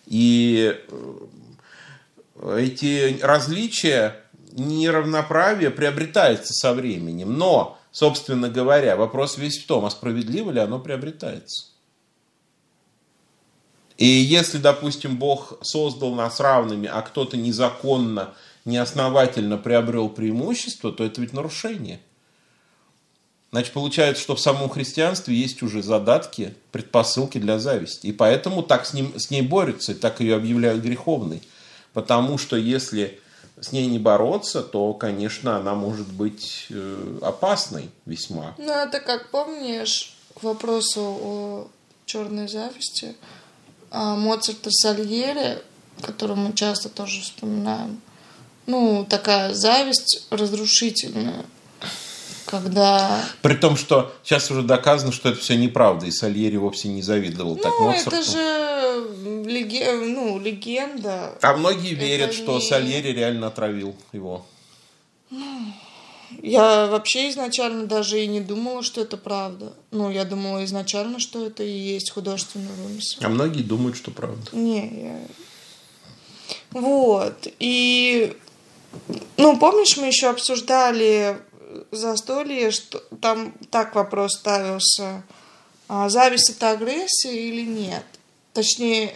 И 0.06 0.76
э, 0.88 2.58
эти 2.58 3.18
различия, 3.20 4.16
неравноправие 4.52 5.70
приобретается 5.70 6.52
со 6.52 6.74
временем. 6.74 7.36
Но, 7.36 7.78
собственно 7.90 8.48
говоря, 8.48 8.96
вопрос 8.96 9.36
весь 9.36 9.58
в 9.58 9.66
том, 9.66 9.84
а 9.84 9.90
справедливо 9.90 10.52
ли 10.52 10.60
оно 10.60 10.78
приобретается. 10.78 11.71
И 13.98 14.06
если, 14.06 14.58
допустим, 14.58 15.16
Бог 15.16 15.58
создал 15.62 16.14
нас 16.14 16.40
равными, 16.40 16.88
а 16.92 17.02
кто-то 17.02 17.36
незаконно, 17.36 18.34
неосновательно 18.64 19.58
приобрел 19.58 20.08
преимущество, 20.08 20.92
то 20.92 21.04
это 21.04 21.20
ведь 21.20 21.32
нарушение. 21.32 22.00
Значит, 23.50 23.74
получается, 23.74 24.22
что 24.22 24.34
в 24.34 24.40
самом 24.40 24.70
христианстве 24.70 25.36
есть 25.36 25.62
уже 25.62 25.82
задатки, 25.82 26.54
предпосылки 26.70 27.36
для 27.36 27.58
зависти. 27.58 28.06
И 28.06 28.12
поэтому 28.12 28.62
так 28.62 28.86
с, 28.86 28.94
ним, 28.94 29.18
с 29.18 29.30
ней 29.30 29.42
борются, 29.42 29.94
так 29.94 30.20
ее 30.20 30.36
объявляют 30.36 30.82
греховной. 30.82 31.42
Потому 31.92 32.38
что 32.38 32.56
если 32.56 33.20
с 33.60 33.70
ней 33.70 33.86
не 33.86 33.98
бороться, 33.98 34.62
то, 34.62 34.94
конечно, 34.94 35.56
она 35.58 35.74
может 35.74 36.08
быть 36.08 36.66
э, 36.70 37.18
опасной 37.20 37.90
весьма. 38.06 38.54
Ну, 38.56 38.72
это 38.72 39.00
как 39.00 39.30
помнишь 39.30 40.14
к 40.34 40.42
вопросу 40.42 41.00
о 41.00 41.68
черной 42.06 42.48
зависти 42.48 43.14
а, 43.20 43.41
Моцарта 43.92 44.70
Сальери, 44.70 45.58
который 46.02 46.36
мы 46.36 46.52
часто 46.54 46.88
тоже 46.88 47.20
вспоминаем. 47.20 48.00
Ну, 48.66 49.06
такая 49.08 49.52
зависть 49.54 50.26
разрушительная, 50.30 51.44
когда... 52.46 53.20
При 53.42 53.54
том, 53.54 53.76
что 53.76 54.14
сейчас 54.24 54.50
уже 54.50 54.62
доказано, 54.62 55.12
что 55.12 55.30
это 55.30 55.38
все 55.40 55.56
неправда, 55.56 56.06
и 56.06 56.10
Сальери 56.10 56.56
вовсе 56.56 56.88
не 56.88 57.02
завидовал 57.02 57.56
так 57.56 57.72
Ну, 57.78 57.86
Моцарту. 57.88 58.10
это 58.16 58.22
же 58.30 59.44
леге- 59.46 59.92
ну, 59.92 60.38
легенда. 60.38 61.36
А 61.42 61.56
многие 61.56 61.94
верят, 61.94 62.30
Это 62.30 62.36
что 62.38 62.54
не- 62.58 62.60
Сальери 62.68 63.08
реально 63.12 63.48
отравил 63.48 63.96
его. 64.12 64.46
Я 66.40 66.86
вообще 66.86 67.30
изначально 67.30 67.86
даже 67.86 68.22
и 68.22 68.26
не 68.26 68.40
думала, 68.40 68.82
что 68.82 69.00
это 69.00 69.16
правда. 69.16 69.72
Ну, 69.90 70.10
я 70.10 70.24
думала 70.24 70.64
изначально, 70.64 71.18
что 71.18 71.46
это 71.46 71.62
и 71.62 71.70
есть 71.70 72.10
художественный 72.10 72.72
вымысел. 72.72 73.18
А 73.22 73.28
многие 73.28 73.62
думают, 73.62 73.96
что 73.96 74.10
правда. 74.10 74.50
Не, 74.52 75.02
я... 75.02 75.18
Вот. 76.70 77.46
И, 77.58 78.36
ну, 79.36 79.58
помнишь, 79.58 79.96
мы 79.96 80.06
еще 80.06 80.28
обсуждали 80.28 81.36
застолье, 81.90 82.70
что 82.70 82.98
там 83.20 83.52
так 83.70 83.94
вопрос 83.94 84.32
ставился, 84.32 85.22
а 85.88 86.08
зависть 86.08 86.50
это 86.50 86.70
агрессия 86.70 87.48
или 87.48 87.66
нет? 87.66 88.04
Точнее, 88.52 89.14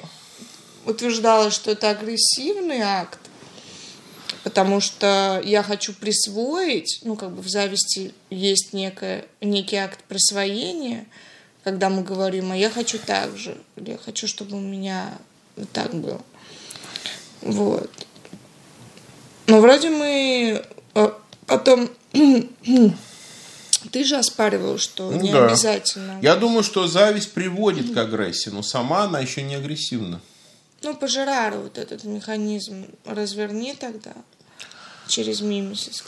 утверждалось, 0.85 1.55
что 1.55 1.71
это 1.71 1.91
агрессивный 1.91 2.81
акт, 2.81 3.19
потому 4.45 4.81
что 4.81 5.41
я 5.45 5.63
хочу 5.63 5.93
присвоить, 5.93 7.01
ну, 7.03 7.17
как 7.17 7.33
бы 7.33 7.43
в 7.43 7.49
зависти 7.49 8.15
есть 8.31 8.73
некое, 8.73 9.25
некий 9.41 9.77
акт 9.77 10.01
присвоения, 10.05 11.07
когда 11.65 11.91
мы 11.91 12.03
говорим, 12.03 12.53
а 12.53 12.57
я 12.57 12.71
хочу 12.71 12.99
так 12.99 13.37
же, 13.37 13.57
или 13.77 13.91
я 13.91 13.99
хочу, 13.99 14.29
чтобы 14.29 14.57
у 14.57 14.61
меня 14.61 15.19
вот 15.57 15.71
так 15.73 15.95
было. 15.95 16.21
Вот. 17.43 17.91
Но 19.47 19.61
вроде 19.61 19.91
мы 19.91 20.63
э, 20.95 21.11
потом... 21.47 21.91
Ты 23.93 24.05
же 24.05 24.17
оспаривал, 24.17 24.79
что 24.79 25.11
Ну 25.11 25.21
не 25.21 25.33
да. 25.33 25.47
обязательно. 25.47 26.19
Я 26.21 26.35
думаю, 26.35 26.65
что 26.65 26.89
зависть 26.89 27.33
приводит 27.33 27.95
к 27.95 27.97
агрессии, 27.97 28.51
но 28.51 28.63
сама 28.63 29.05
она 29.05 29.21
еще 29.21 29.43
не 29.43 29.55
агрессивна. 29.55 30.21
Ну, 30.87 30.95
по 30.95 31.09
Жерару 31.09 31.63
вот 31.63 31.79
этот 31.79 32.05
механизм 32.05 32.87
разверни 33.05 33.75
тогда 33.75 34.13
через 35.09 35.41
мимесис. 35.41 36.05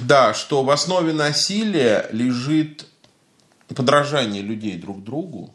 Да, 0.00 0.34
что 0.34 0.64
в 0.64 0.70
основе 0.70 1.12
насилия 1.12 2.08
лежит 2.10 2.86
подражание 3.68 4.42
людей 4.42 4.76
друг 4.76 5.04
другу. 5.04 5.54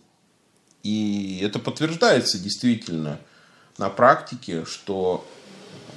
И 0.82 1.42
это 1.44 1.60
подтверждается 1.60 2.40
действительно 2.40 3.20
на 3.78 3.90
практике, 3.90 4.64
что 4.64 5.28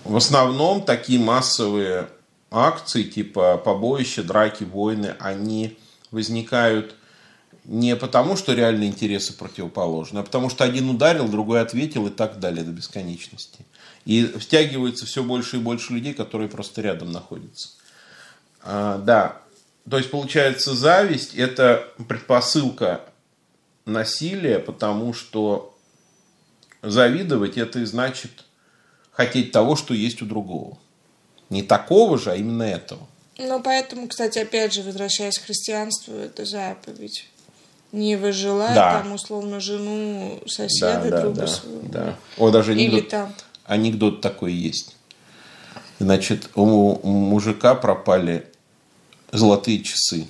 в 0.03 0.17
основном 0.17 0.83
такие 0.83 1.21
массовые 1.21 2.09
акции, 2.51 3.05
типа 3.05 3.59
побоища, 3.59 4.25
драки, 4.25 4.65
войны, 4.65 5.15
они 5.21 5.79
возникают 6.11 6.97
не 7.67 7.97
потому, 7.97 8.37
что 8.37 8.55
реальные 8.55 8.89
интересы 8.89 9.33
противоположны, 9.33 10.21
а 10.21 10.23
потому 10.23 10.51
что 10.51 10.65
один 10.65 10.89
ударил, 10.89 11.29
другой 11.29 11.61
ответил 11.61 12.07
и 12.07 12.11
так 12.11 12.39
далее 12.39 12.65
до 12.65 12.71
бесконечности. 12.71 13.67
И 14.05 14.25
втягивается 14.25 15.05
все 15.05 15.25
больше 15.25 15.57
и 15.57 15.61
больше 15.61 15.93
людей, 15.93 16.15
которые 16.15 16.49
просто 16.49 16.81
рядом 16.81 17.11
находятся. 17.11 17.71
А, 18.63 18.99
да, 18.99 19.43
то 19.89 19.99
есть 19.99 20.11
получается 20.11 20.75
зависть– 20.75 21.35
это 21.37 21.89
предпосылка 22.09 23.01
насилия, 23.85 24.61
потому 24.61 25.13
что 25.13 25.77
завидовать– 26.83 27.57
это 27.59 27.81
и 27.81 27.85
значит 27.85 28.45
хотеть 29.11 29.51
того, 29.51 29.75
что 29.75 29.93
есть 29.93 30.23
у 30.23 30.27
другого. 30.27 30.79
Не 31.51 31.63
такого 31.63 32.17
же, 32.19 32.31
а 32.31 32.37
именно 32.37 32.63
этого. 32.63 33.09
Ну, 33.39 33.61
поэтому, 33.61 34.09
кстати, 34.09 34.39
опять 34.39 34.73
же, 34.73 34.83
возвращаясь 34.83 35.39
к 35.39 35.45
христианству, 35.45 36.15
это 36.15 36.45
заповедь. 36.45 37.27
Не 37.93 38.17
выжелай 38.17 38.75
Да. 38.75 39.01
там 39.01 39.13
условно 39.13 39.61
жену 39.61 40.41
соседа, 40.47 41.23
друга 41.23 41.41
да, 41.43 41.47
своего. 41.47 41.81
да. 41.89 42.17
О, 42.37 42.51
даже 42.51 42.73
Или 42.75 42.83
анекдот, 42.87 43.09
там. 43.09 43.33
анекдот 43.65 44.21
такой 44.21 44.53
есть. 44.53 44.97
Значит, 45.99 46.51
у 46.55 46.99
мужика 47.09 47.75
пропали 47.75 48.47
золотые 49.33 49.83
часы. 49.83 50.27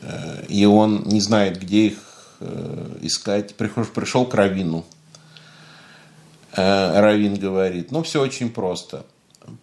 Э, 0.00 0.44
и 0.48 0.64
он 0.64 1.02
не 1.04 1.20
знает, 1.20 1.60
где 1.60 1.88
их 1.88 1.98
э, 2.40 2.98
искать. 3.02 3.54
Пришел 3.54 4.24
к 4.24 4.34
Равину. 4.34 4.84
Э, 6.54 7.00
Равин 7.00 7.34
говорит, 7.34 7.90
ну, 7.90 8.02
все 8.02 8.20
очень 8.22 8.50
просто. 8.50 9.04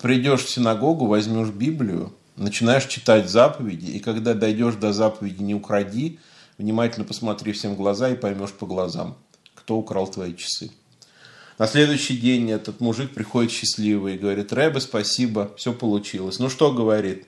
Придешь 0.02 0.44
в 0.44 0.50
синагогу, 0.50 1.06
возьмешь 1.08 1.50
Библию, 1.50 2.14
начинаешь 2.36 2.86
читать 2.86 3.30
заповеди, 3.30 3.92
и 3.92 4.00
когда 4.00 4.34
дойдешь 4.34 4.76
до 4.76 4.92
заповеди 4.94 5.42
«не 5.42 5.56
укради», 5.56 6.20
внимательно 6.60 7.06
посмотри 7.06 7.54
всем 7.54 7.74
в 7.74 7.78
глаза 7.78 8.10
и 8.10 8.16
поймешь 8.16 8.52
по 8.52 8.68
глазам, 8.68 9.18
кто 9.56 9.78
украл 9.78 10.08
твои 10.08 10.36
часы. 10.36 10.72
На 11.58 11.68
следующий 11.68 12.18
день 12.18 12.52
этот 12.52 12.80
мужик 12.80 13.14
приходит 13.14 13.52
счастливый 13.52 14.16
и 14.16 14.18
говорит, 14.18 14.54
Рэбе, 14.54 14.80
спасибо, 14.80 15.52
все 15.58 15.74
получилось. 15.74 16.40
Ну 16.40 16.50
что 16.50 16.72
говорит? 16.72 17.28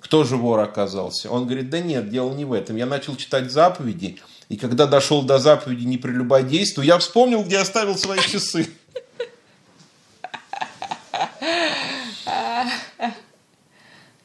Кто 0.00 0.24
же 0.24 0.36
вор 0.36 0.58
оказался? 0.60 1.30
Он 1.30 1.44
говорит, 1.46 1.70
да 1.70 1.80
нет, 1.80 2.10
дело 2.10 2.34
не 2.34 2.44
в 2.44 2.52
этом. 2.52 2.76
Я 2.76 2.86
начал 2.86 3.14
читать 3.14 3.52
заповеди, 3.52 4.18
и 4.48 4.56
когда 4.56 4.86
дошел 4.86 5.22
до 5.22 5.38
заповеди 5.38 5.84
«не 5.84 5.96
прелюбодействуй», 5.96 6.84
я 6.84 6.98
вспомнил, 6.98 7.44
где 7.44 7.58
оставил 7.58 7.96
свои 7.96 8.18
часы. 8.20 8.68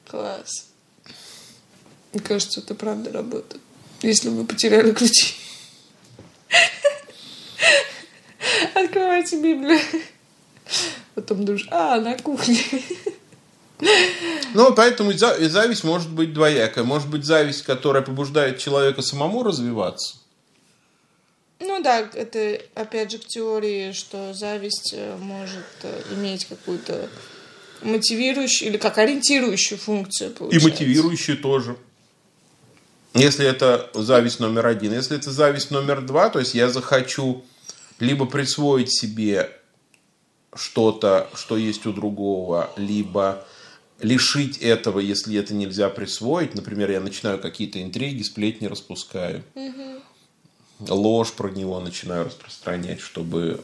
Класс. 0.10 0.70
Мне 2.12 2.22
кажется, 2.22 2.60
это 2.60 2.76
правда 2.76 3.12
работает. 3.12 3.62
Если 4.02 4.30
вы 4.30 4.46
потеряли 4.46 4.92
ключи. 4.92 5.36
Открывайте 8.74 9.42
Библию. 9.42 9.80
Потом 11.16 11.46
душ. 11.46 11.68
А, 11.72 12.00
на 12.00 12.18
кухне. 12.18 12.60
Ну, 14.54 14.74
поэтому 14.74 15.14
зависть 15.14 15.84
может 15.84 16.10
быть 16.10 16.34
двоякая. 16.34 16.84
Может 16.84 17.10
быть 17.10 17.26
зависть, 17.26 17.64
которая 17.64 18.04
побуждает 18.04 18.60
человека 18.60 19.02
самому 19.02 19.44
развиваться. 19.44 20.18
Ну 21.60 21.82
да, 21.82 22.00
это 22.00 22.62
опять 22.76 23.12
же 23.12 23.18
к 23.18 23.26
теории, 23.26 23.92
что 23.92 24.34
зависть 24.34 24.94
э, 24.96 25.16
может 25.18 25.66
э, 25.82 26.04
иметь 26.12 26.46
какую-то 26.46 27.10
мотивирующую 27.82 28.70
или 28.70 28.78
как 28.78 29.00
ориентирующую 29.00 29.78
функцию. 29.80 30.32
Получается. 30.32 30.68
И 30.68 30.72
мотивирующую 30.72 31.38
тоже. 31.40 31.78
Если 33.18 33.46
это 33.46 33.90
зависть 33.94 34.40
номер 34.40 34.68
один. 34.68 34.94
Если 34.94 35.18
это 35.18 35.32
зависть 35.32 35.72
номер 35.72 36.02
два, 36.02 36.30
то 36.30 36.40
есть 36.40 36.54
я 36.54 36.70
захочу 36.70 37.44
либо 38.00 38.26
присвоить 38.26 38.92
себе 38.92 39.50
что-то, 40.56 41.30
что 41.34 41.58
есть 41.58 41.86
у 41.86 41.94
другого, 41.94 42.70
либо 42.78 43.46
лишить 44.00 44.58
этого, 44.60 45.00
если 45.00 45.38
это 45.40 45.54
нельзя 45.54 45.90
присвоить. 45.90 46.56
Например, 46.56 46.92
я 46.92 47.00
начинаю 47.00 47.40
какие-то 47.40 47.82
интриги, 47.82 48.22
сплетни 48.22 48.68
распускаю. 48.68 49.44
Угу. 49.56 50.94
Ложь 50.94 51.32
про 51.34 51.50
него 51.50 51.80
начинаю 51.80 52.26
распространять, 52.26 53.00
чтобы 53.00 53.64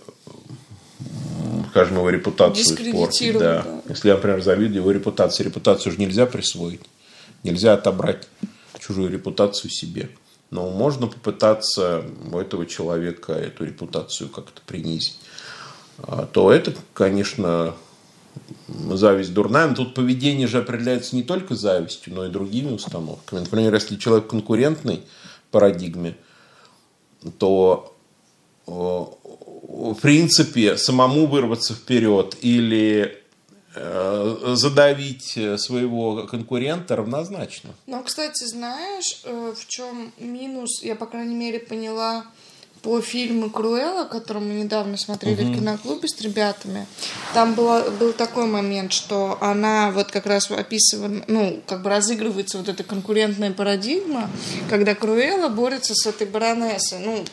скажем, 1.70 1.98
его 1.98 2.10
репутацию 2.10 2.64
испортить. 2.64 3.34
Да. 3.34 3.64
да. 3.64 3.82
Если 3.90 4.08
я, 4.08 4.16
например, 4.16 4.42
завидую 4.42 4.76
его 4.76 4.92
репутации, 4.92 5.44
репутацию 5.44 5.92
же 5.92 6.00
нельзя 6.00 6.26
присвоить. 6.26 6.82
Нельзя 7.44 7.74
отобрать 7.74 8.28
чужую 8.86 9.12
репутацию 9.12 9.72
себе. 9.72 10.10
Но 10.50 10.70
можно 10.70 11.08
попытаться 11.08 12.06
у 12.32 12.38
этого 12.38 12.66
человека 12.66 13.34
эту 13.34 13.66
репутацию 13.66 14.30
как-то 14.30 14.62
принизить. 14.66 15.18
А 15.98 16.26
то 16.26 16.52
это, 16.52 16.76
конечно, 16.94 17.74
зависть 18.68 19.34
дурная. 19.34 19.68
Но 19.68 19.76
тут 19.76 19.94
поведение 19.96 20.48
же 20.48 20.60
определяется 20.60 21.16
не 21.16 21.24
только 21.24 21.56
завистью, 21.56 22.14
но 22.14 22.26
и 22.26 22.30
другими 22.30 22.72
установками. 22.72 23.40
Например, 23.40 23.74
если 23.74 23.96
человек 23.96 24.28
конкурентный 24.28 25.02
парадигме, 25.52 26.16
то 27.40 27.96
в 28.66 29.96
принципе 30.02 30.78
самому 30.78 31.28
вырваться 31.28 31.74
вперед 31.74 32.38
или 32.42 33.12
э, 33.12 33.23
задавить 33.76 35.38
своего 35.58 36.28
конкурента 36.28 36.96
равнозначно. 36.96 37.72
Ну, 37.88 38.04
кстати, 38.04 38.44
знаешь, 38.46 39.22
э, 39.24 39.54
в 39.58 39.68
чем 39.68 40.14
минус, 40.20 40.84
я, 40.84 40.96
по 40.96 41.06
крайней 41.06 41.36
мере, 41.36 41.60
поняла 41.60 42.26
по 42.84 43.00
фильму 43.00 43.50
Круэлла, 43.50 44.04
который 44.04 44.42
мы 44.42 44.54
недавно 44.56 44.98
смотрели 44.98 45.42
угу. 45.44 45.54
в 45.54 45.56
киноклубе 45.56 46.08
с 46.08 46.20
ребятами, 46.20 46.86
там 47.34 47.56
было, 47.56 47.90
был 47.90 48.12
такой 48.12 48.46
момент, 48.46 48.92
что 48.92 49.38
она 49.42 49.90
вот 49.92 50.12
как 50.12 50.26
раз 50.26 50.52
описывает, 50.52 51.28
ну, 51.30 51.62
как 51.66 51.82
бы 51.82 51.90
разыгрывается 51.90 52.58
вот 52.58 52.68
эта 52.68 52.84
конкурентная 52.84 53.52
парадигма, 53.52 54.30
когда 54.70 54.96
Круэлла 54.96 55.48
борется 55.48 55.96
с 55.96 56.06
этой 56.06 56.28
баронессой, 56.28 57.00
ну, 57.00 57.24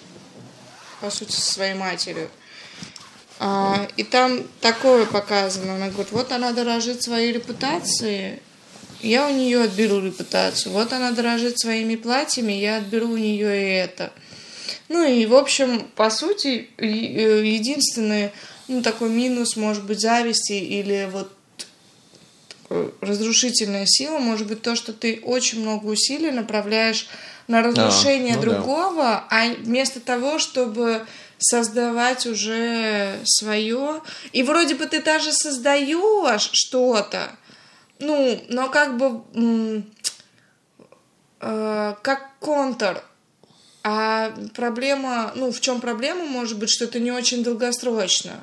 по 1.01 1.11
сути, 1.11 1.33
со 1.33 1.53
своей 1.53 1.75
матерью. 1.75 2.31
А, 3.43 3.89
и 3.97 4.05
там 4.05 4.43
такое 4.61 5.07
показано. 5.07 5.77
Она 5.77 5.89
говорит, 5.89 6.13
вот 6.13 6.31
она 6.31 6.53
дорожит 6.53 7.03
своей 7.03 7.33
репутацией, 7.33 8.41
я 9.01 9.27
у 9.27 9.31
нее 9.33 9.63
отберу 9.63 10.05
репутацию. 10.05 10.75
Вот 10.75 10.93
она 10.93 11.11
дорожит 11.13 11.59
своими 11.59 11.97
платьями, 11.97 12.53
я 12.53 12.77
отберу 12.77 13.09
у 13.09 13.17
нее 13.17 13.63
и 13.63 13.75
это. 13.77 14.13
Ну 14.91 15.03
и, 15.03 15.25
в 15.25 15.35
общем, 15.35 15.89
по 15.97 16.11
сути, 16.11 16.69
э, 16.77 16.87
единственный 16.87 18.31
ну, 18.69 18.83
такой 18.83 19.09
минус, 19.09 19.57
может 19.57 19.85
быть, 19.85 20.01
зависти 20.01 20.53
или 20.53 21.09
вот 21.11 21.33
разрушительная 23.01 23.87
сила 23.87 24.19
может 24.19 24.47
быть 24.47 24.61
то, 24.61 24.77
что 24.77 24.93
ты 24.93 25.21
очень 25.25 25.63
много 25.63 25.87
усилий 25.87 26.31
направляешь 26.31 27.09
на 27.49 27.63
разрушение 27.63 28.35
а, 28.35 28.37
ну 28.37 28.43
другого, 28.43 29.03
да. 29.03 29.27
а 29.31 29.55
вместо 29.55 29.99
того, 29.99 30.39
чтобы 30.39 31.07
создавать 31.41 32.27
уже 32.27 33.21
свое. 33.25 34.03
И 34.33 34.43
вроде 34.43 34.75
бы 34.75 34.87
ты 34.87 35.03
даже 35.03 35.33
создаешь 35.33 36.51
что-то, 36.53 37.31
ну, 37.99 38.43
но 38.49 38.69
как 38.69 38.97
бы 38.97 39.23
э, 41.41 41.95
как 42.03 42.39
контур. 42.39 43.03
А 43.83 44.35
проблема, 44.55 45.33
ну, 45.35 45.51
в 45.51 45.61
чем 45.61 45.81
проблема 45.81 46.27
может 46.27 46.59
быть, 46.59 46.71
что 46.71 46.85
это 46.85 47.01
не 47.01 47.11
очень 47.11 47.43
долгосрочно. 47.43 48.43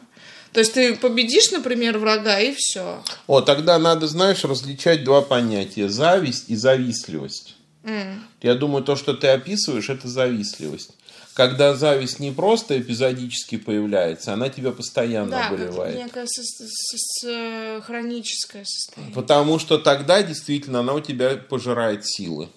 То 0.52 0.62
есть 0.62 0.74
ты 0.74 0.96
победишь, 0.96 1.52
например, 1.52 2.00
врага, 2.00 2.40
и 2.40 2.56
все. 2.56 3.04
О, 3.28 3.42
тогда 3.42 3.78
надо, 3.78 4.08
знаешь, 4.08 4.44
различать 4.44 5.04
два 5.04 5.22
понятия: 5.22 5.90
зависть 5.90 6.46
и 6.48 6.56
завистливость. 6.56 7.56
Mm. 7.84 8.20
Я 8.42 8.56
думаю, 8.56 8.84
то, 8.84 8.96
что 8.96 9.14
ты 9.14 9.28
описываешь, 9.28 9.90
это 9.90 10.08
завистливость. 10.08 10.97
Когда 11.38 11.76
зависть 11.76 12.20
не 12.20 12.32
просто 12.32 12.82
эпизодически 12.82 13.58
появляется, 13.58 14.34
она 14.34 14.50
тебя 14.50 14.72
постоянно 14.72 15.30
да, 15.30 15.48
обуревает. 15.50 15.96
Да, 15.96 16.04
некое 16.06 16.26
со- 16.26 16.42
со- 16.42 16.98
со- 16.98 17.82
хроническое 17.86 18.66
состояние. 18.66 19.14
Потому 19.14 19.60
что 19.60 19.78
тогда 19.78 20.24
действительно 20.24 20.80
она 20.80 20.94
у 20.96 21.00
тебя 21.00 21.38
пожирает 21.38 22.08
силы. 22.08 22.50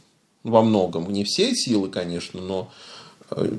Во 0.45 0.62
многом. 0.62 1.12
Не 1.12 1.25
все 1.25 1.55
силы, 1.55 1.90
конечно, 1.90 2.40
но 2.40 2.73
э, 3.33 3.53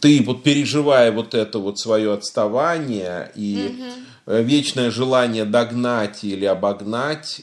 ты 0.00 0.20
вот 0.24 0.42
переживая 0.42 1.12
вот 1.12 1.34
это 1.34 1.60
вот 1.60 1.78
свое 1.78 2.12
отставание 2.12 3.30
и 3.36 3.76
угу. 4.26 4.38
вечное 4.42 4.90
желание 4.90 5.44
догнать 5.44 6.24
или 6.24 6.46
обогнать, 6.46 7.42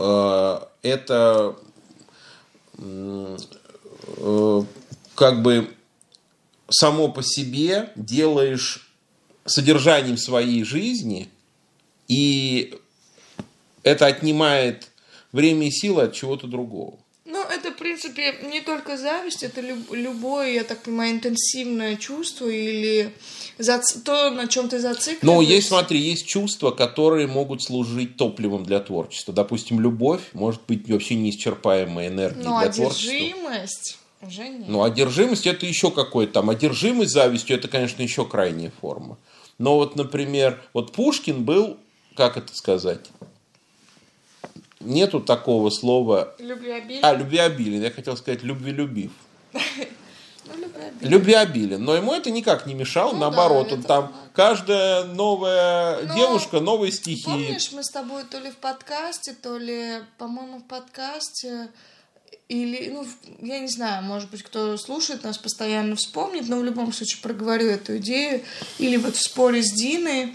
э, 0.00 0.58
это 0.82 1.54
как 5.14 5.42
бы 5.42 5.70
само 6.68 7.08
по 7.08 7.22
себе 7.22 7.90
делаешь 7.96 8.88
содержанием 9.44 10.16
своей 10.16 10.64
жизни, 10.64 11.28
и 12.08 12.74
это 13.82 14.06
отнимает 14.06 14.90
время 15.32 15.68
и 15.68 15.70
силы 15.70 16.04
от 16.04 16.14
чего-то 16.14 16.46
другого. 16.46 16.98
Ну, 17.26 17.42
это, 17.42 17.70
в 17.72 17.76
принципе, 17.76 18.34
не 18.42 18.60
только 18.60 18.96
зависть, 18.98 19.42
это 19.42 19.60
люб- 19.60 19.92
любое, 19.92 20.52
я 20.52 20.62
так 20.64 20.82
понимаю, 20.82 21.12
интенсивное 21.12 21.96
чувство 21.96 22.46
или 22.46 23.12
зац... 23.58 23.94
то, 24.04 24.30
на 24.30 24.46
чем 24.46 24.68
ты 24.68 24.78
зацикливаешься. 24.78 25.26
Но 25.26 25.40
есть, 25.40 25.68
смотри, 25.68 25.98
есть 25.98 26.26
чувства, 26.26 26.70
которые 26.70 27.26
могут 27.26 27.62
служить 27.62 28.16
топливом 28.16 28.64
для 28.64 28.78
творчества. 28.80 29.32
Допустим, 29.32 29.80
любовь 29.80 30.20
может 30.32 30.60
быть 30.68 30.88
вообще 30.88 31.14
неисчерпаемой 31.14 32.08
энергией 32.08 32.44
ну, 32.44 32.60
для 32.60 32.70
творчества. 32.70 33.12
Уже 34.26 34.48
нет. 34.48 34.68
Ну, 34.68 34.82
одержимость 34.82 35.46
это 35.46 35.66
еще 35.66 35.90
какой-то 35.90 36.34
там. 36.34 36.50
Одержимость 36.50 37.12
завистью 37.12 37.56
это, 37.56 37.68
конечно, 37.68 38.02
еще 38.02 38.24
крайняя 38.24 38.72
форма. 38.80 39.18
Но 39.58 39.76
вот, 39.76 39.96
например, 39.96 40.62
вот 40.72 40.92
Пушкин 40.92 41.44
был, 41.44 41.78
как 42.16 42.36
это 42.36 42.54
сказать, 42.54 43.10
нету 44.80 45.20
такого 45.20 45.70
слова... 45.70 46.34
Любвеобилен? 46.38 47.04
А, 47.04 47.14
любвеобилен. 47.14 47.82
Я 47.82 47.90
хотел 47.90 48.16
сказать 48.16 48.42
любвелюбив. 48.42 49.12
Ну, 50.46 51.08
любвеобилен. 51.08 51.82
Но 51.82 51.94
ему 51.94 52.12
это 52.12 52.30
никак 52.30 52.66
не 52.66 52.74
мешало, 52.74 53.12
Ну 53.12 53.20
наоборот, 53.20 53.68
да, 53.68 53.74
он 53.74 53.82
там 53.82 54.16
каждая 54.34 55.04
новая 55.04 56.02
Но 56.02 56.14
девушка, 56.14 56.60
новые 56.60 56.92
стихи. 56.92 57.24
Помнишь, 57.24 57.72
мы 57.72 57.82
с 57.82 57.90
тобой 57.90 58.24
то 58.24 58.38
ли 58.38 58.50
в 58.50 58.56
подкасте, 58.56 59.32
то 59.32 59.56
ли, 59.56 60.02
по-моему, 60.18 60.58
в 60.58 60.64
подкасте, 60.64 61.70
или, 62.48 62.90
ну, 62.90 63.06
я 63.40 63.58
не 63.58 63.68
знаю, 63.68 64.04
может 64.04 64.30
быть, 64.30 64.42
кто 64.42 64.76
слушает 64.76 65.24
нас 65.24 65.38
постоянно 65.38 65.96
вспомнит, 65.96 66.48
но 66.48 66.58
в 66.58 66.64
любом 66.64 66.92
случае 66.92 67.22
проговорю 67.22 67.66
эту 67.68 67.96
идею. 67.96 68.42
Или 68.78 68.96
вот 68.96 69.16
в 69.16 69.22
споре 69.22 69.62
с 69.62 69.72
Диной, 69.72 70.34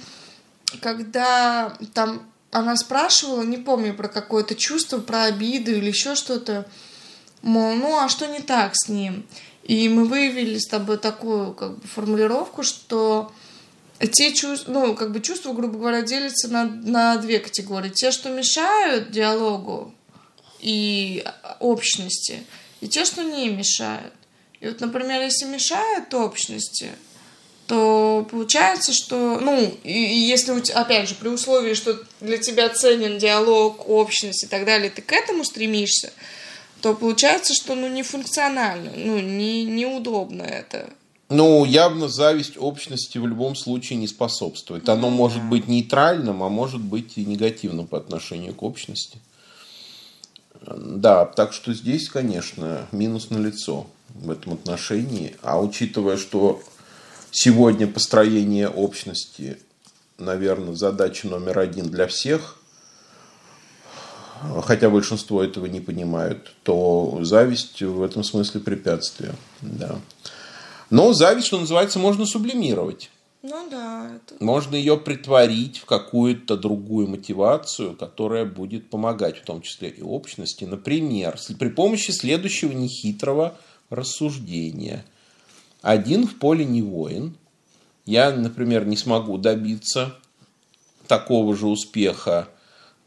когда 0.81 1.77
там 1.93 2.27
она 2.51 2.75
спрашивала, 2.77 3.43
не 3.43 3.57
помню 3.57 3.93
про 3.93 4.07
какое-то 4.07 4.55
чувство, 4.55 4.97
про 4.97 5.25
обиду 5.25 5.71
или 5.71 5.89
еще 5.89 6.15
что-то, 6.15 6.67
мол, 7.43 7.75
ну 7.75 7.99
а 7.99 8.09
что 8.09 8.25
не 8.25 8.39
так 8.39 8.71
с 8.73 8.89
ним? 8.89 9.27
И 9.63 9.87
мы 9.87 10.05
выявили 10.05 10.57
с 10.57 10.65
тобой 10.65 10.97
такую 10.97 11.53
как 11.53 11.77
бы, 11.77 11.87
формулировку, 11.87 12.63
что 12.63 13.31
те 14.13 14.33
чувства, 14.33 14.71
ну, 14.71 14.95
как 14.95 15.11
бы 15.11 15.19
чувства, 15.19 15.53
грубо 15.53 15.77
говоря, 15.77 16.01
делятся 16.01 16.47
на, 16.47 16.63
на 16.63 17.17
две 17.17 17.37
категории. 17.37 17.89
Те, 17.89 18.09
что 18.09 18.29
мешают 18.29 19.11
диалогу 19.11 19.93
и 20.59 21.23
общности, 21.59 22.43
и 22.81 22.87
те, 22.87 23.05
что 23.05 23.23
не 23.23 23.49
мешают. 23.49 24.13
И 24.59 24.67
вот, 24.67 24.79
например, 24.81 25.21
если 25.21 25.45
мешают 25.45 26.13
общности, 26.13 26.89
то 27.67 28.27
получается, 28.29 28.93
что, 28.93 29.39
ну, 29.39 29.61
и, 29.83 29.91
и 29.91 30.17
если, 30.17 30.51
у 30.51 30.59
те- 30.59 30.73
опять 30.73 31.07
же, 31.07 31.15
при 31.15 31.29
условии, 31.29 31.75
что 31.75 31.99
для 32.19 32.39
тебя 32.39 32.69
ценен 32.69 33.19
диалог, 33.19 33.87
общность 33.87 34.43
и 34.43 34.47
так 34.47 34.65
далее, 34.65 34.89
ты 34.89 35.01
к 35.01 35.11
этому 35.11 35.43
стремишься, 35.43 36.11
то 36.81 36.95
получается, 36.95 37.53
что, 37.53 37.75
ну, 37.75 37.87
не 37.87 38.03
функционально, 38.03 38.91
ну, 38.95 39.19
не, 39.19 39.65
неудобно 39.65 40.41
это. 40.41 40.89
Ну, 41.29 41.63
явно 41.63 42.07
зависть 42.07 42.57
общности 42.57 43.19
в 43.19 43.27
любом 43.27 43.55
случае 43.55 43.99
не 43.99 44.07
способствует. 44.07 44.89
Оно 44.89 45.11
может 45.11 45.43
быть 45.43 45.67
нейтральным, 45.67 46.41
а 46.41 46.49
может 46.49 46.81
быть 46.81 47.19
и 47.19 47.25
негативным 47.25 47.85
по 47.85 47.99
отношению 47.99 48.55
к 48.55 48.63
общности. 48.63 49.19
Да, 50.61 51.25
так 51.25 51.53
что 51.53 51.73
здесь, 51.73 52.09
конечно, 52.09 52.87
минус 52.91 53.29
на 53.29 53.37
лицо 53.37 53.87
в 54.13 54.29
этом 54.29 54.53
отношении. 54.53 55.35
А 55.41 55.59
учитывая, 55.59 56.17
что 56.17 56.61
сегодня 57.31 57.87
построение 57.87 58.67
общности, 58.67 59.57
наверное, 60.17 60.75
задача 60.75 61.27
номер 61.27 61.59
один 61.59 61.89
для 61.89 62.07
всех, 62.07 62.57
хотя 64.63 64.89
большинство 64.89 65.43
этого 65.43 65.65
не 65.65 65.79
понимают, 65.79 66.53
то 66.63 67.19
зависть 67.21 67.81
в 67.81 68.01
этом 68.03 68.23
смысле 68.23 68.61
препятствие. 68.61 69.33
Да. 69.61 69.99
Но 70.89 71.13
зависть, 71.13 71.47
что 71.47 71.59
называется, 71.59 71.99
можно 71.99 72.25
сублимировать. 72.25 73.11
Ну 73.41 73.69
да, 73.69 74.15
это... 74.15 74.43
Можно 74.43 74.75
ее 74.75 74.97
притворить 74.97 75.77
в 75.77 75.85
какую-то 75.85 76.57
другую 76.57 77.07
мотивацию, 77.07 77.95
которая 77.95 78.43
будет 78.43 78.89
помогать, 78.89 79.37
в 79.37 79.45
том 79.45 79.61
числе 79.61 79.89
и 79.89 80.01
общности. 80.01 80.65
Например, 80.65 81.37
при 81.57 81.69
помощи 81.69 82.11
следующего 82.11 82.73
нехитрого 82.73 83.57
рассуждения. 83.89 85.05
Один 85.81 86.27
в 86.27 86.37
поле 86.37 86.65
не 86.65 86.81
воин. 86.81 87.37
Я, 88.05 88.31
например, 88.31 88.85
не 88.85 88.97
смогу 88.97 89.37
добиться 89.37 90.15
такого 91.07 91.55
же 91.55 91.67
успеха, 91.67 92.49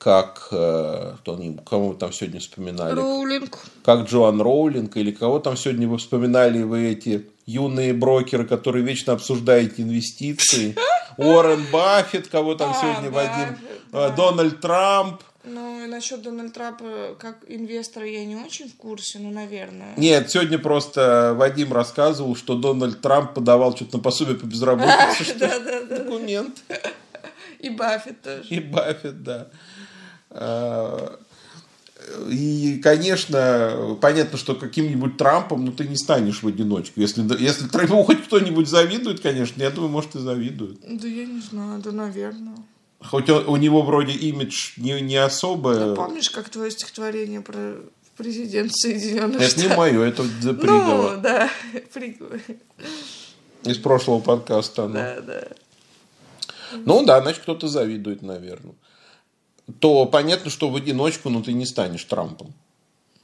как 0.02 0.48
э, 0.50 1.14
кто 1.20 1.34
они- 1.34 1.58
кого 1.64 1.90
мы 1.90 1.94
там 1.94 2.12
сегодня 2.12 2.40
вспоминали, 2.40 2.94
Роулинг. 2.94 3.58
как 3.84 4.08
Джоан 4.08 4.40
Роулинг 4.40 4.96
или 4.96 5.12
кого 5.12 5.38
там 5.38 5.56
сегодня 5.56 5.86
вы 5.86 5.98
вспоминали, 5.98 6.62
вы 6.64 6.86
эти 6.90 7.26
юные 7.46 7.92
брокеры, 7.94 8.44
которые 8.44 8.84
вечно 8.84 9.12
обсуждаете 9.12 9.82
инвестиции. 9.82 10.74
Уоррен 11.18 11.64
Баффет, 11.72 12.26
кого 12.26 12.56
там 12.56 12.72
А, 12.72 12.80
сегодня 12.80 13.10
Вадим, 13.10 13.54
э, 13.54 13.56
да. 13.92 14.08
Дональд 14.10 14.60
Трамп. 14.60 15.22
Ну, 15.44 15.86
насчет 15.86 16.22
Дональда 16.22 16.52
Трампа, 16.54 17.16
как 17.18 17.36
инвестора, 17.48 18.08
я 18.08 18.24
не 18.24 18.34
очень 18.36 18.68
в 18.68 18.74
курсе, 18.76 19.18
ну, 19.20 19.30
наверное. 19.30 19.94
Нет, 19.96 20.30
сегодня 20.30 20.58
просто 20.58 21.34
Вадим 21.36 21.72
рассказывал, 21.72 22.34
что 22.34 22.54
Дональд 22.56 23.00
Трамп 23.00 23.34
подавал 23.34 23.76
что-то 23.76 23.98
на 23.98 24.02
пособие 24.02 24.34
по 24.36 24.46
безработице, 24.46 25.34
Да, 25.38 25.58
да, 25.60 25.82
да. 25.82 25.98
документ. 25.98 26.62
И 27.60 27.70
Баффет 27.70 28.20
тоже. 28.22 28.48
И 28.48 28.58
Баффет, 28.60 29.22
да. 29.22 29.46
А, 30.34 31.18
И, 32.28 32.80
конечно, 32.82 33.96
понятно, 34.00 34.36
что 34.36 34.54
каким-нибудь 34.54 35.16
Трампом, 35.16 35.64
ну, 35.64 35.72
ты 35.72 35.86
не 35.86 35.96
станешь 35.96 36.42
в 36.42 36.48
одиночку. 36.48 37.00
Если, 37.00 37.22
если 37.42 37.66
Трампу 37.68 38.02
хоть 38.02 38.24
кто-нибудь 38.24 38.68
завидует, 38.68 39.20
конечно, 39.20 39.62
я 39.62 39.70
думаю, 39.70 39.90
может, 39.90 40.14
и 40.16 40.18
завидуют. 40.18 40.80
Да 40.82 41.06
я 41.06 41.26
не 41.26 41.40
знаю, 41.40 41.80
да, 41.80 41.92
наверное. 41.92 42.56
Хоть 43.00 43.28
он- 43.30 43.46
у 43.48 43.56
него 43.56 43.82
вроде 43.82 44.12
имидж 44.12 44.72
не, 44.78 45.00
не 45.00 45.16
особо. 45.16 45.74
Ты 45.74 45.94
помнишь, 45.94 46.30
как 46.30 46.48
твое 46.48 46.70
стихотворение 46.70 47.40
про 47.40 47.76
президента 48.16 48.72
Соединенных 48.74 49.40
Это 49.40 49.56
не 49.56 49.62
Штатов? 49.64 49.76
мое, 49.78 50.02
это 50.02 50.22
Ну, 50.42 50.54
Пригова. 50.54 51.16
да, 51.16 51.50
Пригова. 51.94 52.38
Из 53.64 53.78
прошлого 53.78 54.20
подкаста. 54.20 54.84
оно. 54.84 54.94
Да, 54.94 55.20
да. 55.20 55.48
Ну 56.84 57.04
да, 57.04 57.20
значит, 57.22 57.42
кто-то 57.42 57.68
завидует, 57.68 58.22
наверное. 58.22 58.74
То 59.80 60.06
понятно, 60.06 60.50
что 60.50 60.68
в 60.68 60.76
одиночку, 60.76 61.28
ну, 61.30 61.42
ты 61.42 61.52
не 61.52 61.66
станешь 61.66 62.04
Трампом. 62.04 62.52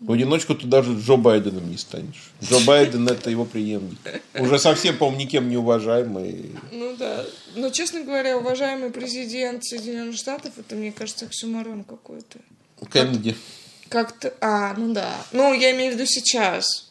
В 0.01 0.13
одиночку 0.13 0.55
ты 0.55 0.67
даже 0.67 0.95
Джо 0.95 1.17
Байденом 1.17 1.69
не 1.69 1.77
станешь. 1.77 2.31
Джо 2.43 2.61
Байден 2.65 3.09
это 3.09 3.31
его 3.31 3.45
преемник. 3.45 3.99
Уже 4.39 4.59
совсем, 4.61 4.97
по-моему, 4.97 5.21
никем 5.21 5.49
не 5.49 5.57
уважаемый. 5.57 6.53
Ну 6.71 6.97
да. 6.97 7.25
Но, 7.57 7.71
честно 7.71 8.05
говоря, 8.05 8.39
уважаемый 8.39 8.91
президент 8.91 9.65
Соединенных 9.65 10.17
Штатов, 10.17 10.53
это, 10.57 10.77
мне 10.77 10.93
кажется, 10.93 11.27
оксюмарон 11.27 11.83
какой-то. 11.83 12.39
Кеннеди. 12.93 13.35
Как-то... 13.89 14.33
А, 14.41 14.75
ну 14.75 14.93
да. 14.95 15.17
Ну, 15.33 15.53
я 15.53 15.73
имею 15.73 15.93
в 15.93 15.95
виду 15.97 16.07
сейчас. 16.07 16.88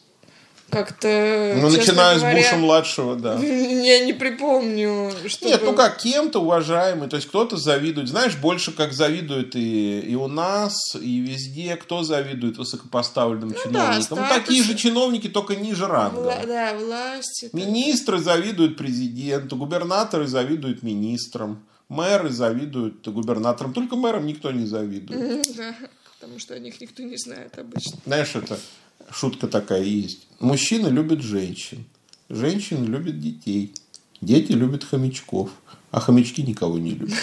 Как-то... 0.70 1.54
Ну, 1.56 1.70
начиная 1.70 2.18
с 2.18 2.22
Буша 2.22 2.56
младшего, 2.56 3.16
да. 3.16 3.38
Я 3.38 4.04
не 4.04 4.12
припомню, 4.12 5.10
что... 5.26 5.46
Нет, 5.46 5.62
ну 5.64 5.72
как, 5.74 5.96
кем-то 5.98 6.40
уважаемый, 6.40 7.08
то 7.08 7.16
есть 7.16 7.28
кто-то 7.28 7.56
завидует. 7.56 8.08
Знаешь, 8.08 8.36
больше 8.36 8.72
как 8.72 8.92
завидуют 8.92 9.56
и, 9.56 10.00
и 10.00 10.14
у 10.14 10.28
нас, 10.28 10.94
и 10.94 11.20
везде, 11.20 11.76
кто 11.76 12.02
завидует 12.02 12.58
высокопоставленным 12.58 13.50
да, 13.50 13.58
чиновникам. 13.62 13.96
ну, 13.96 14.02
статус. 14.02 14.28
такие 14.28 14.62
же 14.62 14.74
чиновники, 14.76 15.28
только 15.28 15.56
ниже 15.56 15.86
ранга. 15.86 16.38
Да, 16.46 16.74
власти. 16.74 17.48
Министры 17.52 18.18
завидуют 18.18 18.76
президенту, 18.76 19.56
губернаторы 19.56 20.26
завидуют 20.26 20.82
министрам, 20.82 21.62
мэры 21.88 22.28
завидуют 22.28 23.08
губернаторам. 23.08 23.72
Только 23.72 23.96
мэрам 23.96 24.26
никто 24.26 24.50
не 24.50 24.66
завидует. 24.66 25.18
М, 25.20 25.42
Да, 25.56 25.74
потому 26.20 26.38
что 26.38 26.54
о 26.54 26.58
них 26.58 26.78
никто 26.80 27.02
не 27.02 27.16
знает 27.16 27.58
обычно. 27.58 27.96
Знаешь, 28.04 28.34
это 28.34 28.58
шутка 29.10 29.48
такая 29.48 29.82
есть. 29.82 30.26
Мужчины 30.40 30.88
любят 30.88 31.22
женщин, 31.22 31.84
женщины 32.28 32.84
любят 32.84 33.20
детей, 33.20 33.74
дети 34.20 34.52
любят 34.52 34.84
хомячков, 34.84 35.50
а 35.90 36.00
хомячки 36.00 36.42
никого 36.42 36.78
не 36.78 36.92
любят. 36.92 37.18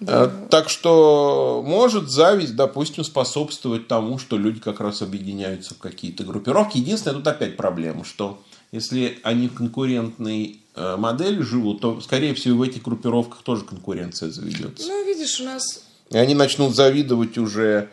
Э, 0.00 0.30
Так 0.50 0.68
что 0.68 1.64
может 1.66 2.10
зависть, 2.10 2.54
допустим, 2.54 3.02
способствовать 3.04 3.88
тому, 3.88 4.18
что 4.18 4.36
люди 4.36 4.60
как 4.60 4.80
раз 4.80 5.02
объединяются 5.02 5.74
в 5.74 5.78
какие-то 5.78 6.24
группировки. 6.24 6.78
Единственное, 6.78 7.16
тут 7.16 7.26
опять 7.26 7.56
проблема, 7.56 8.04
что 8.04 8.42
если 8.72 9.18
они 9.22 9.48
в 9.48 9.54
конкурентной 9.54 10.60
э, 10.74 10.96
модели 10.96 11.40
живут, 11.40 11.80
то, 11.80 12.00
скорее 12.00 12.34
всего, 12.34 12.58
в 12.58 12.62
этих 12.62 12.82
группировках 12.82 13.42
тоже 13.42 13.64
конкуренция 13.64 14.30
заведется. 14.30 14.86
Ну, 14.86 15.06
видишь, 15.06 15.40
у 15.40 15.44
нас... 15.44 15.82
И 16.10 16.16
они 16.16 16.34
начнут 16.34 16.74
завидовать 16.74 17.38
уже 17.38 17.88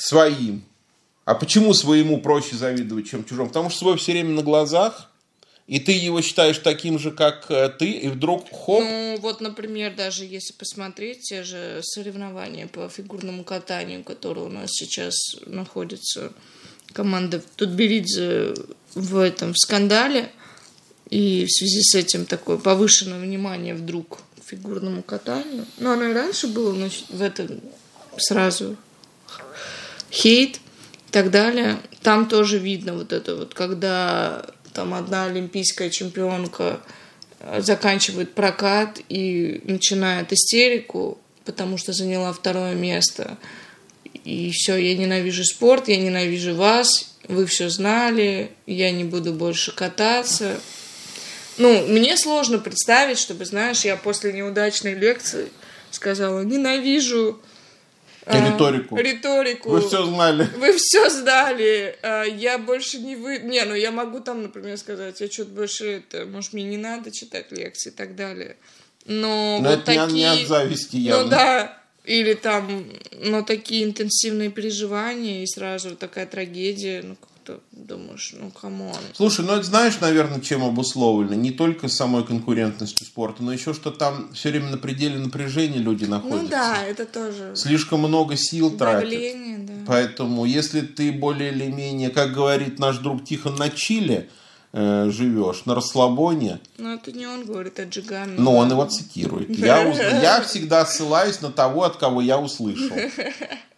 своим. 0.00 0.64
А 1.24 1.34
почему 1.34 1.74
своему 1.74 2.20
проще 2.20 2.56
завидовать, 2.56 3.08
чем 3.08 3.24
чужому? 3.24 3.48
Потому 3.48 3.70
что 3.70 3.80
свой 3.80 3.96
все 3.96 4.12
время 4.12 4.30
на 4.30 4.42
глазах, 4.42 5.10
и 5.66 5.80
ты 5.80 5.90
его 5.90 6.22
считаешь 6.22 6.58
таким 6.58 6.98
же, 6.98 7.10
как 7.10 7.50
э, 7.50 7.68
ты, 7.68 7.90
и 7.90 8.08
вдруг 8.08 8.48
хоп, 8.48 8.84
Ну, 8.84 9.18
вот, 9.20 9.40
например, 9.40 9.96
даже 9.96 10.24
если 10.24 10.52
посмотреть 10.52 11.22
те 11.22 11.42
же 11.42 11.80
соревнования 11.82 12.68
по 12.68 12.88
фигурному 12.88 13.42
катанию, 13.42 14.04
которые 14.04 14.46
у 14.46 14.48
нас 14.48 14.70
сейчас 14.70 15.14
находятся, 15.46 16.32
команда 16.92 17.42
Тутберидзе 17.56 18.54
в 18.94 19.16
этом 19.16 19.52
в 19.52 19.58
скандале, 19.58 20.30
и 21.10 21.44
в 21.46 21.50
связи 21.50 21.82
с 21.82 21.94
этим 21.96 22.26
такое 22.26 22.56
повышенное 22.56 23.18
внимание 23.18 23.74
вдруг 23.74 24.18
к 24.18 24.48
фигурному 24.48 25.02
катанию. 25.02 25.66
Но 25.78 25.92
оно 25.92 26.04
и 26.04 26.12
раньше 26.12 26.46
было, 26.46 26.72
значит, 26.72 27.06
в 27.08 27.20
этом 27.20 27.60
сразу 28.16 28.76
хейт 30.10 30.56
и 30.56 31.12
так 31.12 31.30
далее. 31.30 31.78
Там 32.02 32.28
тоже 32.28 32.58
видно 32.58 32.94
вот 32.94 33.12
это 33.12 33.36
вот, 33.36 33.54
когда 33.54 34.46
там 34.72 34.94
одна 34.94 35.24
олимпийская 35.24 35.90
чемпионка 35.90 36.80
э, 37.40 37.60
заканчивает 37.62 38.34
прокат 38.34 39.00
и 39.08 39.62
начинает 39.64 40.32
истерику, 40.32 41.18
потому 41.44 41.78
что 41.78 41.92
заняла 41.92 42.32
второе 42.32 42.74
место. 42.74 43.38
И 44.24 44.50
все, 44.52 44.76
я 44.76 44.96
ненавижу 44.96 45.44
спорт, 45.44 45.88
я 45.88 45.96
ненавижу 45.96 46.54
вас, 46.54 47.16
вы 47.28 47.46
все 47.46 47.68
знали, 47.68 48.50
я 48.66 48.90
не 48.90 49.04
буду 49.04 49.32
больше 49.32 49.74
кататься. 49.74 50.60
Ну, 51.58 51.86
мне 51.86 52.16
сложно 52.16 52.58
представить, 52.58 53.18
чтобы, 53.18 53.46
знаешь, 53.46 53.84
я 53.84 53.96
после 53.96 54.32
неудачной 54.32 54.94
лекции 54.94 55.48
сказала, 55.90 56.42
ненавижу 56.42 57.40
а, 58.26 58.52
риторику. 58.52 58.96
риторику. 58.96 59.70
Вы 59.70 59.80
все 59.80 60.04
знали. 60.04 60.48
Вы 60.56 60.76
все 60.76 61.08
знали. 61.10 61.96
А, 62.02 62.24
я 62.24 62.58
больше 62.58 62.98
не 62.98 63.16
вы... 63.16 63.38
Не, 63.38 63.64
ну 63.64 63.74
я 63.74 63.90
могу 63.92 64.20
там, 64.20 64.42
например, 64.42 64.76
сказать, 64.78 65.20
я 65.20 65.30
что-то 65.30 65.50
больше 65.50 65.84
это... 65.98 66.26
Может, 66.26 66.52
мне 66.52 66.64
не 66.64 66.76
надо 66.76 67.10
читать 67.10 67.52
лекции 67.52 67.90
и 67.90 67.94
так 67.94 68.16
далее. 68.16 68.56
Но, 69.04 69.60
Но 69.62 69.70
вот 69.70 69.78
это 69.80 69.92
не 69.92 69.98
от- 69.98 70.08
такие... 70.08 70.28
не 70.28 70.42
от 70.42 70.48
зависти 70.48 70.96
явно. 70.96 71.24
Ну 71.24 71.30
да. 71.30 71.82
Или 72.04 72.34
там, 72.34 72.86
но 73.12 73.42
такие 73.42 73.84
интенсивные 73.84 74.50
переживания 74.50 75.42
и 75.42 75.46
сразу 75.46 75.96
такая 75.96 76.26
трагедия, 76.26 77.02
ну 77.02 77.16
как-то 77.46 77.60
думаешь, 77.72 78.34
ну 78.38 78.50
come 78.50 78.75
on. 78.75 78.94
Слушай, 79.14 79.44
ну 79.44 79.52
это 79.52 79.64
знаешь, 79.64 80.00
наверное, 80.00 80.40
чем 80.40 80.64
обусловлено? 80.64 81.34
Не 81.34 81.50
только 81.50 81.88
самой 81.88 82.24
конкурентностью 82.24 83.06
спорта, 83.06 83.42
но 83.42 83.52
еще 83.52 83.74
что 83.74 83.90
там 83.90 84.32
все 84.32 84.50
время 84.50 84.70
на 84.70 84.78
пределе 84.78 85.18
напряжения 85.18 85.78
люди 85.78 86.04
находятся. 86.04 86.42
Ну 86.42 86.48
да, 86.48 86.82
это 86.84 87.06
тоже 87.06 87.52
Слишком 87.54 88.00
много 88.00 88.36
сил 88.36 88.76
тратят. 88.76 89.02
давление, 89.02 89.58
да. 89.58 89.72
Поэтому, 89.86 90.44
если 90.44 90.80
ты 90.80 91.12
более 91.12 91.52
или 91.52 91.66
менее, 91.66 92.10
как 92.10 92.32
говорит 92.32 92.78
наш 92.78 92.98
друг 92.98 93.24
Тихон, 93.24 93.56
на 93.56 93.70
chill 93.70 94.18
е 94.18 94.28
э, 94.72 95.10
живешь, 95.10 95.64
на 95.64 95.74
расслабоне, 95.74 96.60
Но 96.78 96.94
это 96.94 97.12
не 97.12 97.26
он 97.26 97.44
говорит, 97.44 97.78
это 97.78 97.88
Джиган. 97.88 98.34
но 98.36 98.56
он 98.56 98.70
его 98.70 98.84
цитирует. 98.86 99.50
Я, 99.50 99.82
я 100.20 100.40
всегда 100.42 100.84
ссылаюсь 100.84 101.40
на 101.40 101.50
того, 101.50 101.84
от 101.84 101.96
кого 101.96 102.20
я 102.20 102.38
услышал. 102.38 102.96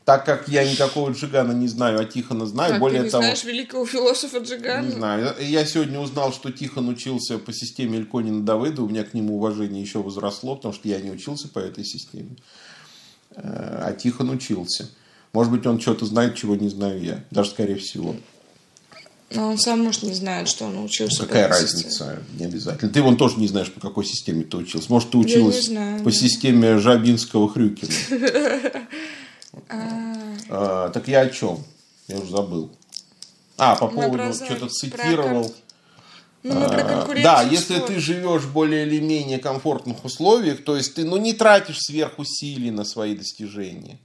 Так 0.08 0.24
как 0.24 0.48
я 0.48 0.64
никакого 0.64 1.10
Джигана 1.10 1.52
не 1.52 1.68
знаю, 1.68 2.00
а 2.00 2.04
Тихона 2.06 2.46
знаю, 2.46 2.70
Как 2.70 2.80
более 2.80 3.00
ты 3.00 3.04
не 3.04 3.10
того... 3.10 3.24
знаешь 3.24 3.44
великого 3.44 3.84
философа 3.84 4.38
Джигана? 4.38 4.86
Не 4.86 4.92
знаю. 4.92 5.34
Я 5.38 5.66
сегодня 5.66 6.00
узнал, 6.00 6.32
что 6.32 6.50
Тихон 6.50 6.88
учился 6.88 7.38
по 7.38 7.52
системе 7.52 7.98
Эльконина 7.98 8.42
Давыда. 8.42 8.80
У 8.84 8.88
меня 8.88 9.04
к 9.04 9.12
нему 9.12 9.36
уважение 9.36 9.82
еще 9.82 10.02
возросло, 10.02 10.56
потому 10.56 10.72
что 10.72 10.88
я 10.88 10.98
не 11.02 11.10
учился 11.10 11.48
по 11.48 11.58
этой 11.58 11.84
системе. 11.84 12.36
Э, 13.36 13.82
А 13.84 13.92
Тихон 13.92 14.30
учился. 14.30 14.88
Может 15.34 15.52
быть, 15.52 15.66
он 15.66 15.78
что-то 15.78 16.06
знает, 16.06 16.36
чего 16.36 16.56
не 16.56 16.70
знаю 16.70 17.02
я. 17.02 17.22
Даже 17.30 17.50
скорее 17.50 17.76
всего. 17.76 18.16
Но 19.34 19.50
он 19.50 19.58
сам, 19.58 19.80
может, 19.80 20.04
не 20.04 20.14
знает, 20.14 20.48
что 20.48 20.64
он 20.64 20.82
учился. 20.82 21.26
Какая 21.26 21.50
по 21.50 21.52
этой 21.52 21.68
системе. 21.68 21.84
разница? 21.84 22.22
Не 22.38 22.46
обязательно. 22.46 22.90
Ты 22.90 23.02
вон 23.02 23.18
тоже 23.18 23.36
не 23.36 23.46
знаешь, 23.46 23.70
по 23.70 23.80
какой 23.80 24.06
системе 24.06 24.44
ты 24.44 24.56
учился. 24.56 24.90
Может, 24.90 25.10
ты 25.10 25.18
училась 25.18 25.66
знаю, 25.66 26.02
по 26.02 26.10
да. 26.10 26.16
системе 26.16 26.78
Жабинского-Хрюкина. 26.78 27.92
А, 29.68 30.14
А, 30.50 30.88
Так 30.90 31.08
я 31.08 31.20
о 31.20 31.28
чем? 31.30 31.62
Я 32.08 32.18
уже 32.18 32.30
забыл. 32.30 32.70
А, 33.56 33.76
по 33.76 33.88
поводу, 33.88 34.32
что-то 34.32 34.68
цитировал. 34.68 35.52
Ну, 36.44 36.54
мы 36.54 36.68
про 36.68 36.82
А, 36.82 36.84
конкуренцию 36.84 37.22
Да, 37.24 37.42
если 37.42 37.80
ты 37.80 37.98
живешь 37.98 38.42
в 38.42 38.52
более 38.52 38.86
или 38.86 39.00
менее 39.00 39.38
комфортных 39.38 40.04
условиях, 40.04 40.62
то 40.62 40.76
есть 40.76 40.94
ты 40.94 41.04
ну, 41.04 41.16
не 41.16 41.32
тратишь 41.32 41.80
сверхусилий 41.80 42.70
на 42.70 42.84
свои 42.84 43.16
достижения, 43.16 43.98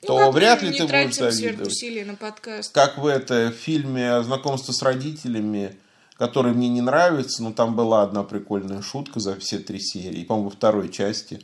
Ну, 0.00 0.08
то 0.08 0.30
вряд 0.30 0.62
ли 0.62 0.70
не 0.70 0.78
ты 0.78 0.86
будешь 0.86 1.16
завидовать. 1.16 2.06
на 2.06 2.14
подкаст. 2.14 2.72
Как 2.72 2.96
в 2.96 3.06
это 3.06 3.52
в 3.52 3.60
фильме 3.60 4.22
«Знакомство 4.22 4.72
с 4.72 4.80
родителями», 4.82 5.76
который 6.16 6.52
мне 6.52 6.68
не 6.68 6.80
нравится, 6.80 7.42
но 7.42 7.52
там 7.52 7.74
была 7.76 8.02
одна 8.02 8.22
прикольная 8.22 8.80
шутка 8.80 9.20
за 9.20 9.36
все 9.38 9.58
три 9.58 9.80
серии, 9.80 10.24
по-моему, 10.24 10.48
во 10.48 10.54
второй 10.54 10.88
части, 10.88 11.42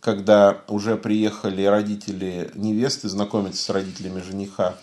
когда 0.00 0.62
уже 0.68 0.96
приехали 0.96 1.64
родители 1.64 2.50
невесты 2.54 3.08
знакомиться 3.08 3.62
с 3.62 3.70
родителями 3.70 4.20
жениха. 4.20 4.76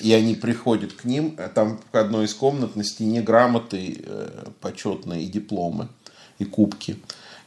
И 0.00 0.12
они 0.14 0.34
приходят 0.34 0.94
к 0.94 1.04
ним, 1.04 1.36
а 1.38 1.48
там 1.48 1.78
в 1.92 1.96
одной 1.96 2.24
из 2.24 2.34
комнат 2.34 2.76
на 2.76 2.84
стене 2.84 3.20
грамоты 3.20 4.02
э, 4.04 4.46
почетные 4.60 5.24
и 5.24 5.26
дипломы, 5.26 5.88
и 6.38 6.44
кубки. 6.44 6.98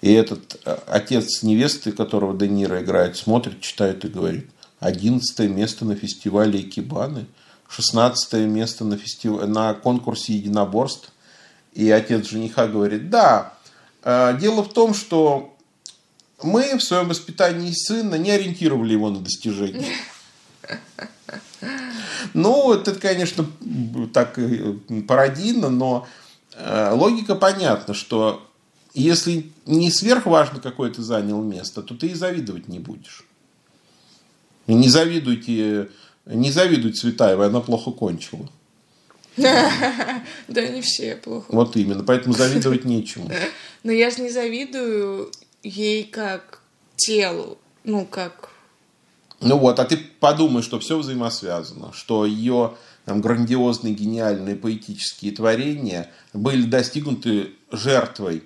И 0.01 0.13
этот 0.13 0.61
э, 0.63 0.77
отец 0.85 1.41
невесты, 1.41 1.91
которого 1.91 2.37
Де 2.37 2.47
Ниро 2.47 2.83
играет, 2.83 3.17
смотрит, 3.17 3.61
читает 3.61 4.05
и 4.05 4.09
говорит, 4.09 4.47
одиннадцатое 4.79 5.47
место 5.47 5.85
на 5.85 5.95
фестивале 5.95 6.61
Икебаны, 6.61 7.25
шестнадцатое 7.67 8.45
место 8.45 8.85
на, 8.85 8.97
фестив... 8.97 9.47
на 9.47 9.73
конкурсе 9.73 10.33
единоборств. 10.33 11.11
И 11.73 11.89
отец 11.89 12.27
жениха 12.29 12.67
говорит, 12.67 13.09
да, 13.09 13.53
э, 14.03 14.37
дело 14.39 14.63
в 14.63 14.71
том, 14.71 14.93
что 14.93 15.54
мы 16.43 16.77
в 16.77 16.83
своем 16.83 17.07
воспитании 17.07 17.71
сына 17.71 18.15
не 18.15 18.31
ориентировали 18.31 18.93
его 18.93 19.09
на 19.09 19.19
достижения. 19.19 19.93
Ну, 22.33 22.73
это, 22.73 22.93
конечно, 22.95 23.45
так 24.13 24.37
пародийно, 25.07 25.69
но 25.69 26.07
э, 26.53 26.91
логика 26.93 27.35
понятна, 27.35 27.93
что 27.93 28.45
если 28.93 29.51
не 29.65 29.91
сверхважно, 29.91 30.59
какое 30.59 30.91
ты 30.91 31.01
занял 31.01 31.41
место, 31.41 31.81
то 31.81 31.95
ты 31.95 32.07
и 32.07 32.13
завидовать 32.13 32.67
не 32.67 32.79
будешь. 32.79 33.25
И 34.67 34.73
Не 34.73 34.89
завидуйте, 34.89 35.89
не 36.25 36.51
завидуй 36.51 36.93
Цветаевой, 36.93 37.47
она 37.47 37.61
плохо 37.61 37.91
кончила. 37.91 38.49
Да 39.37 40.67
не 40.67 40.81
все 40.81 41.17
плохо. 41.17 41.47
Вот 41.49 41.75
именно, 41.75 42.03
поэтому 42.03 42.33
завидовать 42.33 42.85
нечему. 42.85 43.29
Но 43.83 43.91
я 43.91 44.09
же 44.09 44.21
не 44.21 44.29
завидую 44.29 45.31
ей 45.65 46.03
как 46.03 46.61
телу. 46.95 47.57
Ну, 47.83 48.05
как... 48.05 48.49
Ну 49.41 49.57
вот, 49.57 49.79
а 49.79 49.85
ты 49.85 49.97
подумай, 49.97 50.63
что 50.63 50.79
все 50.79 50.97
взаимосвязано, 50.97 51.91
что 51.93 52.25
ее 52.25 52.75
там, 53.03 53.21
грандиозные, 53.21 53.93
гениальные 53.93 54.55
поэтические 54.55 55.33
творения 55.33 56.11
были 56.33 56.63
достигнуты 56.63 57.53
жертвой. 57.71 58.43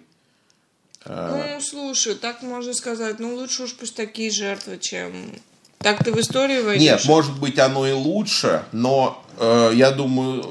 Ну, 1.06 1.62
слушай, 1.62 2.16
так 2.16 2.42
можно 2.42 2.74
сказать. 2.74 3.20
Ну, 3.20 3.36
лучше 3.36 3.64
уж 3.64 3.76
пусть 3.76 3.96
такие 3.96 4.32
жертвы, 4.32 4.78
чем... 4.80 5.14
Так 5.78 6.04
ты 6.04 6.12
в 6.12 6.20
историю 6.20 6.66
войдешь? 6.66 6.84
Нет, 6.84 7.06
может 7.06 7.40
быть, 7.40 7.58
оно 7.58 7.88
и 7.88 7.94
лучше, 7.94 8.66
но 8.74 9.24
э, 9.29 9.29
я 9.40 9.92
думаю, 9.92 10.44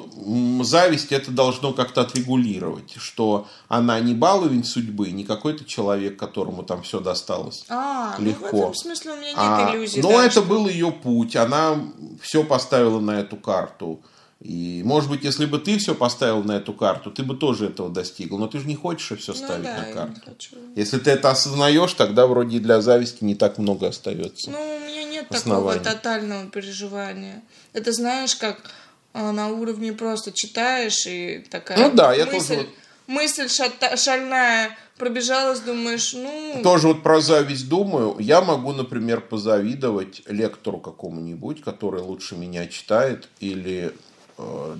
зависть 0.64 1.12
это 1.12 1.30
должно 1.30 1.72
как-то 1.72 2.00
отрегулировать, 2.02 2.94
что 2.98 3.46
она 3.68 4.00
не 4.00 4.14
баловень 4.14 4.64
судьбы, 4.64 5.10
не 5.10 5.24
какой-то 5.24 5.64
человек, 5.64 6.16
которому 6.18 6.62
там 6.62 6.82
все 6.82 7.00
досталось. 7.00 7.64
А, 7.68 8.16
легко. 8.18 8.46
ну 8.50 8.58
в 8.58 8.60
этом 8.60 8.74
смысле 8.74 9.12
у 9.12 9.16
меня 9.16 9.28
нет 9.28 9.36
А, 9.38 9.70
иллюзий. 9.74 10.00
но 10.02 10.08
да, 10.10 10.22
это 10.24 10.32
что- 10.32 10.42
был 10.42 10.68
ее 10.68 10.90
путь, 10.90 11.36
она 11.36 11.76
все 12.22 12.44
поставила 12.44 13.00
на 13.00 13.20
эту 13.20 13.36
карту. 13.36 14.00
И, 14.40 14.82
может 14.84 15.10
быть, 15.10 15.24
если 15.24 15.46
бы 15.46 15.58
ты 15.58 15.78
все 15.78 15.96
поставил 15.96 16.44
на 16.44 16.52
эту 16.52 16.72
карту, 16.72 17.10
ты 17.10 17.24
бы 17.24 17.34
тоже 17.36 17.66
этого 17.66 17.90
достигл. 17.90 18.38
Но 18.38 18.46
ты 18.46 18.60
же 18.60 18.68
не 18.68 18.76
хочешь 18.76 19.18
все 19.18 19.32
Ну 19.32 19.36
ставить 19.38 19.64
да, 19.64 19.78
на 19.78 19.92
карту. 19.92 20.20
Если 20.76 20.98
ты 20.98 21.10
это 21.10 21.32
осознаешь, 21.32 21.92
тогда 21.94 22.24
вроде 22.28 22.58
и 22.58 22.60
для 22.60 22.80
зависти 22.80 23.24
не 23.24 23.34
так 23.34 23.58
много 23.58 23.88
остается. 23.88 24.52
Ну, 24.52 24.77
нет 25.30 25.40
Оснований. 25.40 25.78
такого 25.80 25.94
тотального 25.96 26.46
переживания. 26.50 27.42
Это 27.72 27.92
знаешь, 27.92 28.34
как 28.36 28.70
а, 29.12 29.32
на 29.32 29.48
уровне 29.48 29.92
просто 29.92 30.32
читаешь 30.32 31.06
и 31.06 31.44
такая 31.50 31.78
Ну 31.78 31.94
да, 31.94 32.14
я 32.14 32.26
мысль, 32.26 32.38
тоже 32.38 32.54
вот- 32.60 32.68
мысль 33.06 33.46
шата- 33.46 33.96
шальная 33.96 34.76
пробежалась, 34.98 35.60
думаешь, 35.60 36.12
ну, 36.12 36.60
Тоже 36.62 36.88
вот 36.88 37.02
про 37.02 37.20
зависть 37.20 37.68
думаю. 37.68 38.16
Я 38.18 38.40
могу, 38.40 38.72
например, 38.72 39.20
позавидовать 39.20 40.22
лектору 40.26 40.78
какому-нибудь, 40.78 41.62
который 41.62 42.02
лучше 42.02 42.34
меня 42.36 42.66
читает, 42.66 43.28
или, 43.38 43.92
э, 44.38 44.76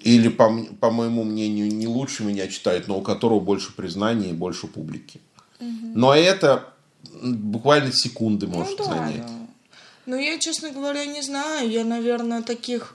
или 0.00 0.28
по, 0.28 0.50
по 0.80 0.90
моему 0.90 1.24
мнению, 1.24 1.74
не 1.74 1.86
лучше 1.86 2.24
меня 2.24 2.46
читает, 2.48 2.88
но 2.88 2.98
у 2.98 3.02
которого 3.02 3.40
больше 3.40 3.72
признания 3.74 4.30
и 4.30 4.32
больше 4.34 4.66
публики. 4.66 5.20
Но 5.60 6.14
это 6.14 6.64
буквально 7.22 7.90
секунды 7.92 8.46
может 8.46 8.78
ну 8.78 8.84
да, 8.84 8.90
занять. 8.92 9.26
да. 9.26 9.32
Ну, 10.06 10.16
я, 10.16 10.38
честно 10.38 10.70
говоря, 10.70 11.04
не 11.06 11.22
знаю. 11.22 11.68
Я, 11.70 11.84
наверное, 11.84 12.42
таких 12.42 12.94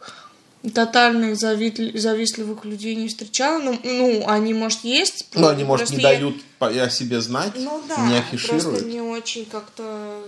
тотальных 0.73 1.35
завид- 1.37 1.97
завистливых 1.97 2.65
людей 2.65 2.95
не 2.95 3.07
встречала. 3.07 3.59
Ну, 3.59 3.79
ну, 3.83 4.23
они, 4.27 4.53
может, 4.53 4.83
есть. 4.83 5.25
Ну, 5.33 5.47
они, 5.47 5.63
может, 5.63 5.87
просто 5.87 5.95
не 5.97 6.03
я- 6.03 6.09
дают 6.15 6.35
по- 6.59 6.67
о 6.67 6.89
себе 6.89 7.21
знать, 7.21 7.53
Ну 7.55 7.81
да, 7.87 7.97
не 8.07 8.21
просто 8.21 8.35
афишируют. 8.55 8.85
не 8.85 9.01
очень 9.01 9.45
как-то... 9.45 10.21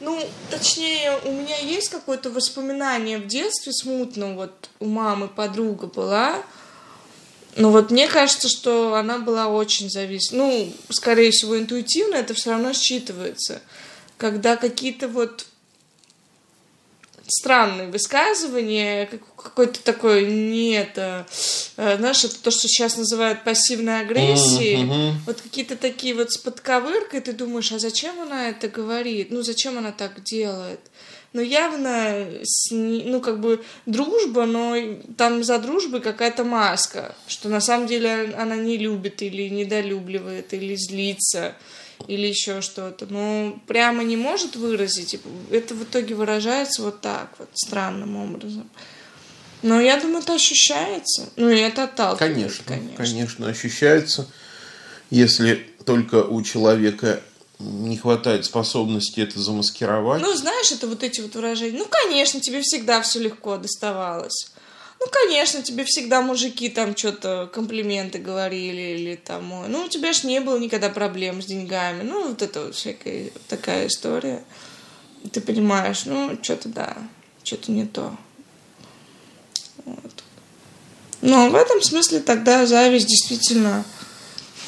Ну, 0.00 0.20
точнее, 0.50 1.18
у 1.24 1.32
меня 1.32 1.56
есть 1.58 1.88
какое-то 1.88 2.30
воспоминание 2.30 3.18
в 3.18 3.26
детстве 3.26 3.72
смутно, 3.72 4.34
вот 4.34 4.68
у 4.80 4.86
мамы 4.86 5.28
подруга 5.28 5.86
была, 5.86 6.42
но 7.56 7.70
вот 7.70 7.90
мне 7.90 8.06
кажется, 8.06 8.48
что 8.48 8.94
она 8.94 9.18
была 9.18 9.46
очень 9.48 9.88
зависима. 9.90 10.44
Ну, 10.44 10.72
скорее 10.90 11.30
всего, 11.30 11.58
интуитивно 11.58 12.16
это 12.16 12.34
все 12.34 12.50
равно 12.50 12.70
считывается. 12.70 13.60
Когда 14.16 14.56
какие-то 14.56 15.08
вот 15.08 15.46
странные 17.26 17.88
высказывания, 17.88 19.06
как- 19.06 19.34
какой-то 19.36 19.82
такой, 19.82 20.26
не 20.26 20.72
это, 20.72 21.26
э, 21.76 21.96
знаешь, 21.96 22.24
это 22.24 22.38
то, 22.40 22.50
что 22.50 22.68
сейчас 22.68 22.96
называют 22.96 23.44
пассивной 23.44 24.00
агрессией, 24.00 24.84
Мгм. 24.84 25.20
вот 25.26 25.40
какие-то 25.40 25.76
такие 25.76 26.14
вот 26.14 26.32
с 26.32 26.36
подковыркой, 26.36 27.20
ты 27.20 27.32
думаешь, 27.32 27.72
а 27.72 27.78
зачем 27.78 28.20
она 28.20 28.48
это 28.50 28.68
говорит? 28.68 29.30
Ну, 29.30 29.42
зачем 29.42 29.78
она 29.78 29.92
так 29.92 30.22
делает? 30.22 30.80
но 31.34 31.40
явно, 31.42 32.28
с, 32.44 32.70
ну, 32.70 33.20
как 33.20 33.40
бы 33.40 33.62
дружба, 33.86 34.46
но 34.46 34.76
там 35.18 35.42
за 35.42 35.58
дружбой 35.58 36.00
какая-то 36.00 36.44
маска, 36.44 37.16
что 37.26 37.48
на 37.48 37.60
самом 37.60 37.88
деле 37.88 38.32
она 38.38 38.54
не 38.54 38.76
любит 38.78 39.20
или 39.20 39.48
недолюбливает, 39.48 40.54
или 40.54 40.76
злится, 40.76 41.56
или 42.08 42.26
еще 42.26 42.60
что-то. 42.60 43.06
Но 43.06 43.58
прямо 43.66 44.02
не 44.02 44.16
может 44.16 44.56
выразить. 44.56 45.18
Это 45.50 45.74
в 45.74 45.84
итоге 45.84 46.14
выражается 46.14 46.82
вот 46.82 47.00
так 47.00 47.34
вот, 47.38 47.48
странным 47.54 48.16
образом. 48.16 48.68
Но 49.62 49.80
я 49.80 49.98
думаю, 49.98 50.22
это 50.22 50.34
ощущается. 50.34 51.30
Ну, 51.36 51.48
и 51.48 51.58
это 51.58 51.84
отталкивает, 51.84 52.34
конечно. 52.34 52.64
Конечно, 52.66 52.96
конечно 52.96 53.48
ощущается. 53.48 54.28
Если 55.10 55.66
только 55.84 56.22
у 56.22 56.42
человека 56.42 57.22
не 57.58 57.96
хватает 57.96 58.44
способности 58.44 59.20
это 59.20 59.40
замаскировать. 59.40 60.20
Ну, 60.20 60.34
знаешь, 60.34 60.70
это 60.72 60.86
вот 60.86 61.02
эти 61.02 61.20
вот 61.20 61.34
выражения. 61.34 61.78
Ну, 61.78 61.86
конечно, 61.88 62.40
тебе 62.40 62.60
всегда 62.62 63.00
все 63.00 63.20
легко 63.20 63.56
доставалось. 63.56 64.52
Ну, 65.04 65.10
конечно, 65.10 65.62
тебе 65.62 65.84
всегда 65.84 66.22
мужики 66.22 66.70
там 66.70 66.96
что-то 66.96 67.50
комплименты 67.52 68.18
говорили 68.18 68.96
или 68.96 69.16
там, 69.16 69.46
ну, 69.68 69.84
у 69.84 69.88
тебя 69.88 70.14
ж 70.14 70.24
не 70.24 70.40
было 70.40 70.58
никогда 70.58 70.88
проблем 70.88 71.42
с 71.42 71.46
деньгами. 71.46 72.02
Ну, 72.02 72.28
вот 72.28 72.40
это 72.40 72.64
вот 72.64 72.74
всякая 72.74 73.30
такая 73.48 73.88
история. 73.88 74.42
Ты 75.30 75.42
понимаешь, 75.42 76.06
ну, 76.06 76.38
что-то 76.40 76.70
да, 76.70 76.96
что-то 77.42 77.70
не 77.70 77.84
то. 77.84 78.16
Вот. 79.84 80.24
Но 81.20 81.50
в 81.50 81.54
этом 81.54 81.82
смысле 81.82 82.20
тогда 82.20 82.64
зависть 82.64 83.08
действительно 83.08 83.84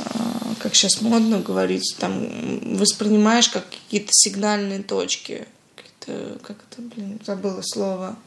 а, 0.01 0.55
как 0.59 0.75
сейчас 0.75 1.01
модно 1.01 1.41
говорить, 1.41 1.97
там 1.99 2.77
воспринимаешь 2.77 3.49
как 3.49 3.65
какие-то 3.71 4.11
сигнальные 4.13 4.83
точки. 4.83 5.49
Какие-то, 5.77 6.39
как 6.41 6.59
это, 6.71 6.83
блин, 6.83 7.19
забыла 7.25 7.63
слово. 7.63 8.19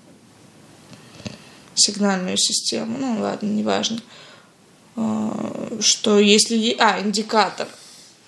Сигнальную 1.79 2.37
систему. 2.37 2.97
Ну, 2.99 3.21
ладно, 3.21 3.47
неважно. 3.47 3.99
А, 4.95 5.77
что 5.79 6.19
если... 6.19 6.75
А, 6.79 6.99
индикатор. 7.01 7.67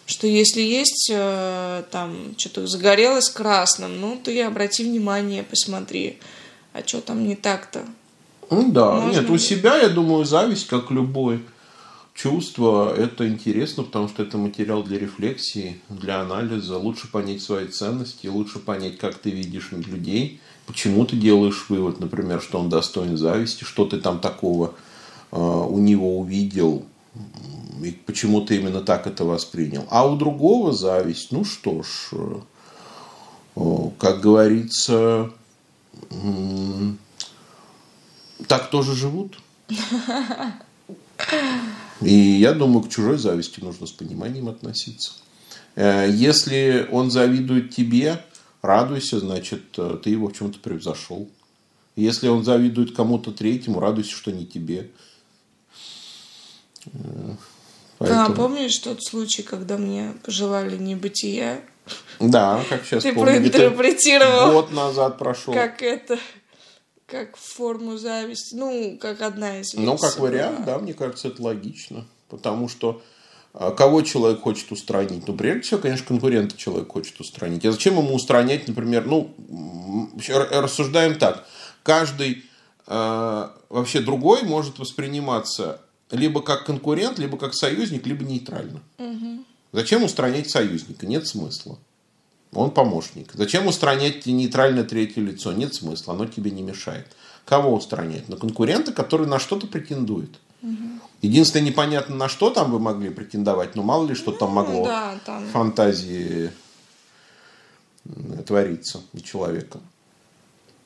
Что 0.05 0.27
если 0.27 0.61
есть 0.61 1.09
э, 1.13 1.83
там 1.91 2.35
что-то 2.37 2.67
загорелось 2.67 3.29
красным, 3.29 4.01
ну, 4.01 4.19
ты 4.21 4.41
обрати 4.41 4.83
внимание, 4.83 5.43
посмотри. 5.43 6.17
А 6.73 6.85
что 6.85 7.01
там 7.01 7.25
не 7.25 7.35
так-то? 7.35 7.85
Ну 8.49 8.71
да, 8.71 8.91
Можно... 8.91 9.21
нет, 9.21 9.29
у 9.29 9.37
себя, 9.37 9.77
я 9.77 9.89
думаю, 9.89 10.25
зависть, 10.25 10.67
как 10.67 10.91
любой 10.91 11.41
чувство, 12.13 12.93
это 12.93 13.27
интересно, 13.27 13.83
потому 13.83 14.09
что 14.09 14.23
это 14.23 14.37
материал 14.37 14.83
для 14.83 14.99
рефлексии, 14.99 15.81
для 15.89 16.21
анализа. 16.21 16.77
Лучше 16.77 17.09
понять 17.09 17.41
свои 17.41 17.67
ценности, 17.67 18.27
лучше 18.27 18.59
понять, 18.59 18.97
как 18.97 19.15
ты 19.15 19.29
видишь 19.29 19.71
людей, 19.71 20.41
почему 20.71 21.05
ты 21.05 21.17
делаешь 21.17 21.65
вывод, 21.67 21.99
например, 21.99 22.41
что 22.41 22.59
он 22.59 22.69
достоин 22.69 23.17
зависти, 23.17 23.65
что 23.65 23.85
ты 23.85 23.99
там 23.99 24.19
такого 24.19 24.73
э, 25.31 25.35
у 25.35 25.77
него 25.79 26.17
увидел, 26.17 26.85
и 27.83 27.91
почему 27.91 28.41
ты 28.41 28.55
именно 28.55 28.79
так 28.79 29.05
это 29.05 29.25
воспринял. 29.25 29.85
А 29.89 30.07
у 30.07 30.15
другого 30.15 30.71
зависть, 30.71 31.31
ну 31.31 31.43
что 31.43 31.83
ж, 31.83 32.11
э, 33.55 33.89
как 33.97 34.21
говорится, 34.21 35.31
э, 36.09 36.91
так 38.47 38.69
тоже 38.69 38.95
живут. 38.95 39.39
И 42.01 42.13
я 42.13 42.53
думаю, 42.53 42.83
к 42.83 42.89
чужой 42.89 43.17
зависти 43.17 43.59
нужно 43.59 43.87
с 43.87 43.91
пониманием 43.91 44.47
относиться. 44.47 45.11
Э, 45.75 46.07
если 46.09 46.87
он 46.91 47.11
завидует 47.11 47.75
тебе, 47.75 48.23
радуйся, 48.61 49.19
значит, 49.19 49.77
э, 49.77 49.97
ты 50.03 50.09
его 50.09 50.27
в 50.27 50.33
чем-то 50.33 50.59
превзошел. 50.59 51.29
Если 51.95 52.27
он 52.27 52.43
завидует 52.43 52.95
кому-то 52.95 53.31
третьему, 53.31 53.79
радуйся, 53.79 54.11
что 54.11 54.31
не 54.31 54.45
тебе. 54.45 54.89
Э, 56.85 57.35
поэтому... 57.97 58.21
А, 58.21 58.29
помнишь 58.31 58.77
тот 58.77 59.03
случай, 59.03 59.43
когда 59.43 59.77
мне 59.77 60.13
пожелали 60.23 60.77
небытия? 60.77 61.61
Да, 62.19 62.63
как 62.69 62.85
сейчас 62.85 63.03
Ты 63.03 63.13
помню. 63.13 63.37
проинтерпретировал. 63.37 64.53
Год 64.53 64.71
назад 64.71 65.17
прошел. 65.17 65.53
Как 65.53 65.81
это 65.81 66.17
как 67.11 67.35
форму 67.35 67.97
зависти, 67.97 68.55
ну, 68.55 68.97
как 68.99 69.21
одна 69.21 69.59
из. 69.59 69.73
Ну, 69.73 69.97
как 69.97 70.17
вариант, 70.17 70.63
да, 70.65 70.79
мне 70.79 70.93
кажется, 70.93 71.27
это 71.27 71.41
логично. 71.43 72.07
Потому 72.29 72.69
что 72.69 72.89
а, 72.99 73.01
кого 73.53 74.01
человек 74.01 74.41
хочет 74.41 74.71
устранить? 74.71 75.27
Ну, 75.27 75.35
прежде 75.35 75.61
всего, 75.61 75.79
конечно, 75.81 76.05
конкурента 76.05 76.57
человек 76.57 76.89
хочет 76.91 77.19
устранить. 77.19 77.65
А 77.65 77.71
зачем 77.71 77.97
ему 77.97 78.15
устранять, 78.15 78.67
например, 78.67 79.05
ну, 79.05 79.33
рассуждаем 80.51 81.17
так. 81.17 81.45
Каждый 81.83 82.45
э, 82.87 83.47
вообще 83.69 83.99
другой 83.99 84.43
может 84.43 84.79
восприниматься 84.79 85.81
либо 86.11 86.41
как 86.41 86.65
конкурент, 86.65 87.19
либо 87.19 87.37
как 87.37 87.53
союзник, 87.53 88.05
либо 88.05 88.23
нейтрально. 88.23 88.81
Угу. 88.97 89.45
Зачем 89.73 90.03
устранять 90.03 90.49
союзника? 90.49 91.05
Нет 91.05 91.27
смысла. 91.27 91.77
Он 92.53 92.71
помощник. 92.71 93.31
Зачем 93.33 93.67
устранять 93.67 94.25
нейтральное 94.25 94.83
третье 94.83 95.21
лицо? 95.21 95.53
Нет 95.53 95.73
смысла, 95.73 96.13
оно 96.13 96.25
тебе 96.25 96.51
не 96.51 96.61
мешает. 96.61 97.07
Кого 97.45 97.73
устранять? 97.73 98.27
На 98.27 98.35
конкурента, 98.35 98.91
который 98.91 99.27
на 99.27 99.39
что-то 99.39 99.67
претендует. 99.67 100.39
Угу. 100.61 101.01
Единственное, 101.21 101.65
непонятно, 101.65 102.15
на 102.15 102.29
что 102.29 102.49
там 102.49 102.71
вы 102.71 102.79
могли 102.79 103.09
претендовать, 103.09 103.75
но 103.75 103.83
мало 103.83 104.07
ли 104.07 104.15
что 104.15 104.31
там 104.31 104.49
ну, 104.49 104.55
могло 104.55 104.85
да, 104.85 105.19
там... 105.25 105.47
фантазии 105.47 106.51
твориться 108.45 109.01
у 109.13 109.19
человека. 109.19 109.79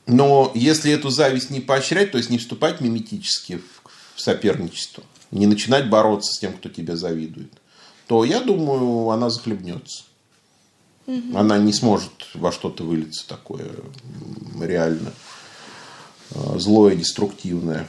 Но 0.07 0.51
если 0.53 0.91
эту 0.91 1.09
зависть 1.09 1.49
не 1.49 1.61
поощрять, 1.61 2.11
то 2.11 2.17
есть 2.17 2.29
не 2.29 2.37
вступать 2.37 2.79
миметически 2.79 3.61
в 4.15 4.21
соперничество, 4.21 5.03
не 5.31 5.47
начинать 5.47 5.89
бороться 5.89 6.31
с 6.33 6.39
тем, 6.39 6.53
кто 6.53 6.69
тебе 6.69 6.95
завидует, 6.95 7.51
то 8.07 8.23
я 8.23 8.39
думаю, 8.39 9.09
она 9.09 9.29
захлебнется. 9.29 10.03
Угу. 11.07 11.37
Она 11.37 11.57
не 11.57 11.73
сможет 11.73 12.11
во 12.33 12.51
что-то 12.51 12.83
вылиться 12.83 13.27
такое 13.27 13.71
реально 14.59 15.11
э, 16.31 16.59
злое, 16.59 16.95
деструктивное. 16.95 17.87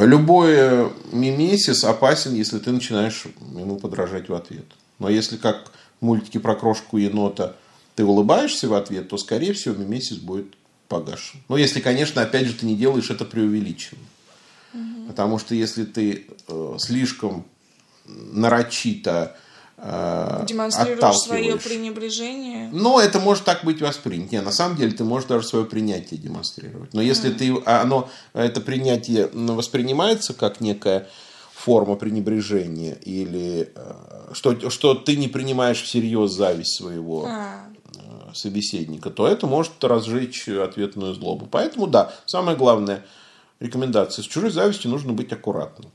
Любой 0.00 0.90
мимесис 1.12 1.84
опасен, 1.84 2.34
если 2.34 2.58
ты 2.58 2.70
начинаешь 2.72 3.24
ему 3.54 3.78
подражать 3.78 4.28
в 4.28 4.34
ответ. 4.34 4.64
Но 4.98 5.08
если 5.08 5.36
как 5.36 5.70
в 6.00 6.04
мультике 6.04 6.40
про 6.40 6.54
крошку 6.54 6.96
енота 6.96 7.56
ты 7.94 8.04
улыбаешься 8.04 8.68
в 8.68 8.74
ответ, 8.74 9.08
то, 9.08 9.18
скорее 9.18 9.52
всего, 9.52 9.74
мимесис 9.74 10.18
будет 10.18 10.54
погашен. 10.88 11.40
Но 11.48 11.56
если, 11.56 11.80
конечно, 11.80 12.22
опять 12.22 12.46
же, 12.46 12.54
ты 12.54 12.64
не 12.64 12.76
делаешь 12.76 13.10
это 13.10 13.24
преувеличенно. 13.24 14.00
Угу. 14.72 15.08
Потому 15.08 15.38
что 15.38 15.54
если 15.54 15.84
ты 15.84 16.26
э, 16.46 16.76
слишком 16.78 17.44
нарочито 18.06 19.36
э, 19.36 19.47
Демонстрируешь 19.80 21.18
свое 21.18 21.56
пренебрежение. 21.56 22.68
Но 22.72 23.00
это 23.00 23.20
может 23.20 23.44
так 23.44 23.62
быть 23.62 23.80
воспринято. 23.80 24.34
Не, 24.34 24.42
на 24.42 24.50
самом 24.50 24.76
деле 24.76 24.90
ты 24.90 25.04
можешь 25.04 25.28
даже 25.28 25.46
свое 25.46 25.64
принятие 25.64 26.18
демонстрировать. 26.18 26.92
Но 26.94 27.00
если 27.00 27.30
mm. 27.30 27.34
ты, 27.34 27.62
а 27.64 27.82
оно, 27.82 28.08
это 28.32 28.60
принятие 28.60 29.28
воспринимается 29.32 30.34
как 30.34 30.60
некая 30.60 31.06
форма 31.54 31.94
пренебрежения 31.94 32.94
или 32.94 33.72
э, 33.74 34.32
что, 34.32 34.70
что 34.70 34.94
ты 34.94 35.16
не 35.16 35.28
принимаешь 35.28 35.82
всерьез 35.82 36.32
зависть 36.32 36.76
своего 36.76 37.26
а. 37.28 37.70
собеседника, 38.34 39.10
то 39.10 39.28
это 39.28 39.46
может 39.46 39.82
разжечь 39.84 40.48
ответную 40.48 41.14
злобу. 41.14 41.46
Поэтому 41.46 41.86
да, 41.86 42.12
самое 42.26 42.56
главное 42.56 43.04
рекомендация. 43.60 44.24
С 44.24 44.26
чужой 44.26 44.50
завистью 44.50 44.90
нужно 44.90 45.12
быть 45.12 45.32
аккуратным 45.32 45.92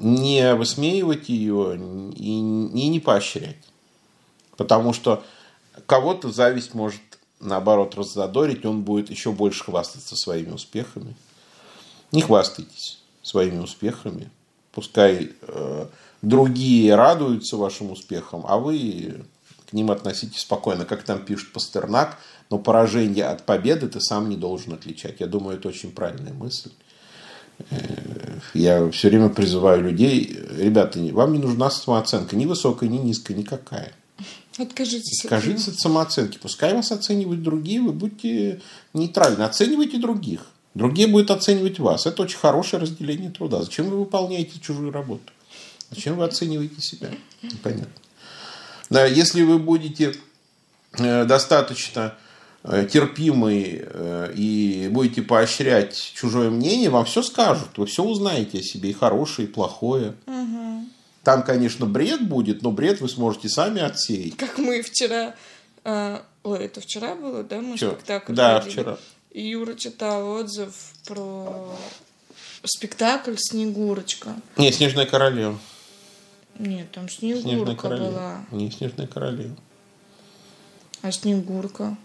не 0.00 0.54
высмеивать 0.54 1.28
ее 1.28 1.76
и, 2.16 2.38
и 2.38 2.88
не 2.88 3.00
поощрять. 3.00 3.58
Потому 4.56 4.92
что 4.92 5.22
кого-то 5.86 6.32
зависть 6.32 6.74
может, 6.74 7.00
наоборот, 7.38 7.94
раззадорить, 7.94 8.64
он 8.64 8.82
будет 8.82 9.10
еще 9.10 9.30
больше 9.30 9.64
хвастаться 9.64 10.16
своими 10.16 10.52
успехами. 10.52 11.14
Не 12.12 12.22
хвастайтесь 12.22 13.02
своими 13.22 13.58
успехами. 13.58 14.30
Пускай 14.72 15.32
э, 15.42 15.86
другие 16.22 16.94
радуются 16.94 17.56
вашим 17.56 17.90
успехам, 17.90 18.44
а 18.48 18.56
вы 18.56 19.24
к 19.68 19.72
ним 19.74 19.90
относитесь 19.90 20.40
спокойно. 20.40 20.86
Как 20.86 21.02
там 21.02 21.24
пишет 21.24 21.52
Пастернак, 21.52 22.18
но 22.48 22.58
поражение 22.58 23.26
от 23.26 23.44
победы 23.44 23.88
ты 23.88 24.00
сам 24.00 24.30
не 24.30 24.36
должен 24.36 24.72
отличать. 24.72 25.20
Я 25.20 25.26
думаю, 25.26 25.58
это 25.58 25.68
очень 25.68 25.92
правильная 25.92 26.32
мысль. 26.32 26.70
Я 28.54 28.90
все 28.90 29.08
время 29.08 29.28
призываю 29.28 29.82
людей, 29.82 30.38
ребята, 30.56 30.98
вам 31.12 31.32
не 31.32 31.38
нужна 31.38 31.70
самооценка, 31.70 32.36
ни 32.36 32.46
высокая, 32.46 32.88
ни 32.88 32.98
низкая, 32.98 33.36
никакая. 33.36 33.92
Откажитесь. 34.58 35.24
Откажитесь 35.24 35.68
от 35.68 35.78
самооценки. 35.78 36.38
Пускай 36.38 36.74
вас 36.74 36.92
оценивают 36.92 37.42
другие, 37.42 37.80
вы 37.80 37.92
будьте 37.92 38.60
нейтральны. 38.92 39.42
Оценивайте 39.42 39.98
других. 39.98 40.46
Другие 40.74 41.08
будут 41.08 41.30
оценивать 41.30 41.78
вас. 41.78 42.06
Это 42.06 42.22
очень 42.22 42.38
хорошее 42.38 42.82
разделение 42.82 43.30
труда. 43.30 43.62
Зачем 43.62 43.90
вы 43.90 43.98
выполняете 43.98 44.60
чужую 44.60 44.92
работу? 44.92 45.32
Зачем 45.90 46.16
вы 46.16 46.24
оцениваете 46.24 46.80
себя? 46.80 47.10
Непонятно. 47.42 47.92
Да, 48.88 49.06
если 49.06 49.42
вы 49.42 49.58
будете 49.58 50.14
э, 50.98 51.24
достаточно 51.24 52.14
терпимый 52.62 53.80
э, 53.82 54.32
и 54.36 54.88
будете 54.90 55.22
поощрять 55.22 55.96
чужое 56.14 56.50
мнение, 56.50 56.90
вам 56.90 57.04
все 57.06 57.22
скажут. 57.22 57.76
Вы 57.78 57.86
все 57.86 58.04
узнаете 58.04 58.58
о 58.58 58.62
себе, 58.62 58.90
и 58.90 58.92
хорошее, 58.92 59.48
и 59.48 59.50
плохое. 59.50 60.14
Там, 61.22 61.42
конечно, 61.42 61.84
бред 61.86 62.26
будет, 62.26 62.62
но 62.62 62.70
бред 62.70 63.00
вы 63.00 63.08
сможете 63.08 63.48
сами 63.48 63.80
отсеять. 63.82 64.36
Как 64.36 64.56
мы 64.58 64.80
вчера... 64.82 65.34
а, 65.84 66.22
ой, 66.42 66.60
это 66.64 66.80
вчера 66.80 67.14
было, 67.14 67.42
да? 67.42 67.60
Мы 67.60 67.76
Чё? 67.76 67.90
спектакль 67.92 68.34
Да, 68.34 68.60
ходили. 68.60 68.72
вчера. 68.72 68.98
И 69.30 69.48
Юра 69.48 69.74
читал 69.74 70.28
отзыв 70.30 70.74
про 71.06 71.76
спектакль 72.64 73.34
«Снегурочка». 73.36 74.34
Не, 74.56 74.72
Снежная 74.72 75.06
королева. 75.06 75.58
Нет, 76.58 76.90
там 76.90 77.08
Снежная 77.08 77.54
Снегурка 77.54 77.74
королева. 77.82 78.10
была. 78.10 78.44
Не, 78.50 78.70
Снежная 78.70 79.06
королева. 79.06 79.56
А 81.02 81.12
Снегурка? 81.12 81.96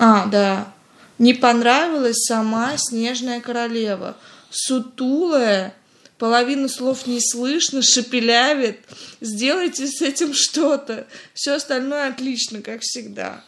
А, 0.00 0.24
да. 0.26 0.72
Не 1.18 1.34
понравилась 1.34 2.24
сама 2.24 2.78
Снежная 2.78 3.42
королева. 3.42 4.16
Сутулая, 4.50 5.74
половину 6.16 6.70
слов 6.70 7.06
не 7.06 7.20
слышно, 7.20 7.82
шепелявит. 7.82 8.80
Сделайте 9.20 9.86
с 9.86 10.00
этим 10.00 10.32
что-то. 10.32 11.06
Все 11.34 11.52
остальное 11.52 12.08
отлично, 12.08 12.62
как 12.62 12.80
всегда. 12.80 13.44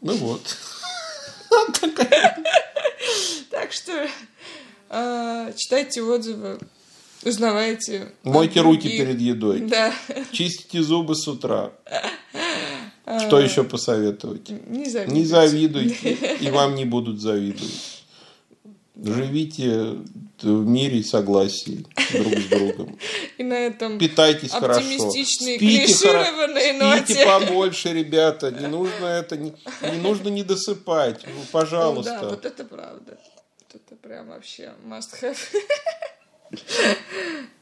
Ну 0.00 0.14
вот. 0.14 0.56
Так 3.50 3.72
что 3.72 4.08
а, 4.88 5.52
читайте 5.52 6.02
отзывы, 6.02 6.58
узнавайте. 7.24 8.12
Мойте 8.22 8.60
руки 8.60 8.88
перед 8.88 9.20
едой. 9.20 9.60
Да, 9.60 9.92
Чистите 10.30 10.82
зубы 10.82 11.14
с 11.16 11.26
утра. 11.26 11.72
Что 13.26 13.40
еще 13.40 13.64
посоветовать? 13.64 14.48
не 14.66 14.88
завидуйте. 14.88 15.12
Не 15.20 15.24
завидуйте, 15.24 16.12
и 16.40 16.50
вам 16.50 16.74
не 16.74 16.84
будут 16.84 17.20
завидовать. 17.20 18.04
Живите 19.02 19.96
в 20.42 20.66
мире 20.66 20.98
и 20.98 21.02
согласии 21.02 21.86
друг 22.12 22.34
с 22.38 22.44
другом. 22.46 22.98
И 23.38 23.42
на 23.44 23.54
этом 23.54 23.98
Питайтесь 23.98 24.50
хорошо. 24.50 24.80
Спите, 24.80 25.92
хоро- 25.92 26.98
спите 26.98 27.24
побольше, 27.24 27.92
ребята. 27.92 28.50
Не 28.50 28.66
нужно 28.66 29.06
это, 29.06 29.36
не, 29.36 29.54
не 29.82 29.98
нужно 29.98 30.28
не 30.28 30.42
досыпать. 30.42 31.22
Ну, 31.26 31.32
Ну 31.38 31.44
пожалуйста. 31.52 32.18
да, 32.20 32.28
вот 32.28 32.44
это 32.44 32.64
правда. 32.64 33.18
Вот 33.60 33.74
это 33.74 33.96
прям 33.96 34.28
вообще 34.28 34.72
must 34.84 35.14
have. 35.22 35.38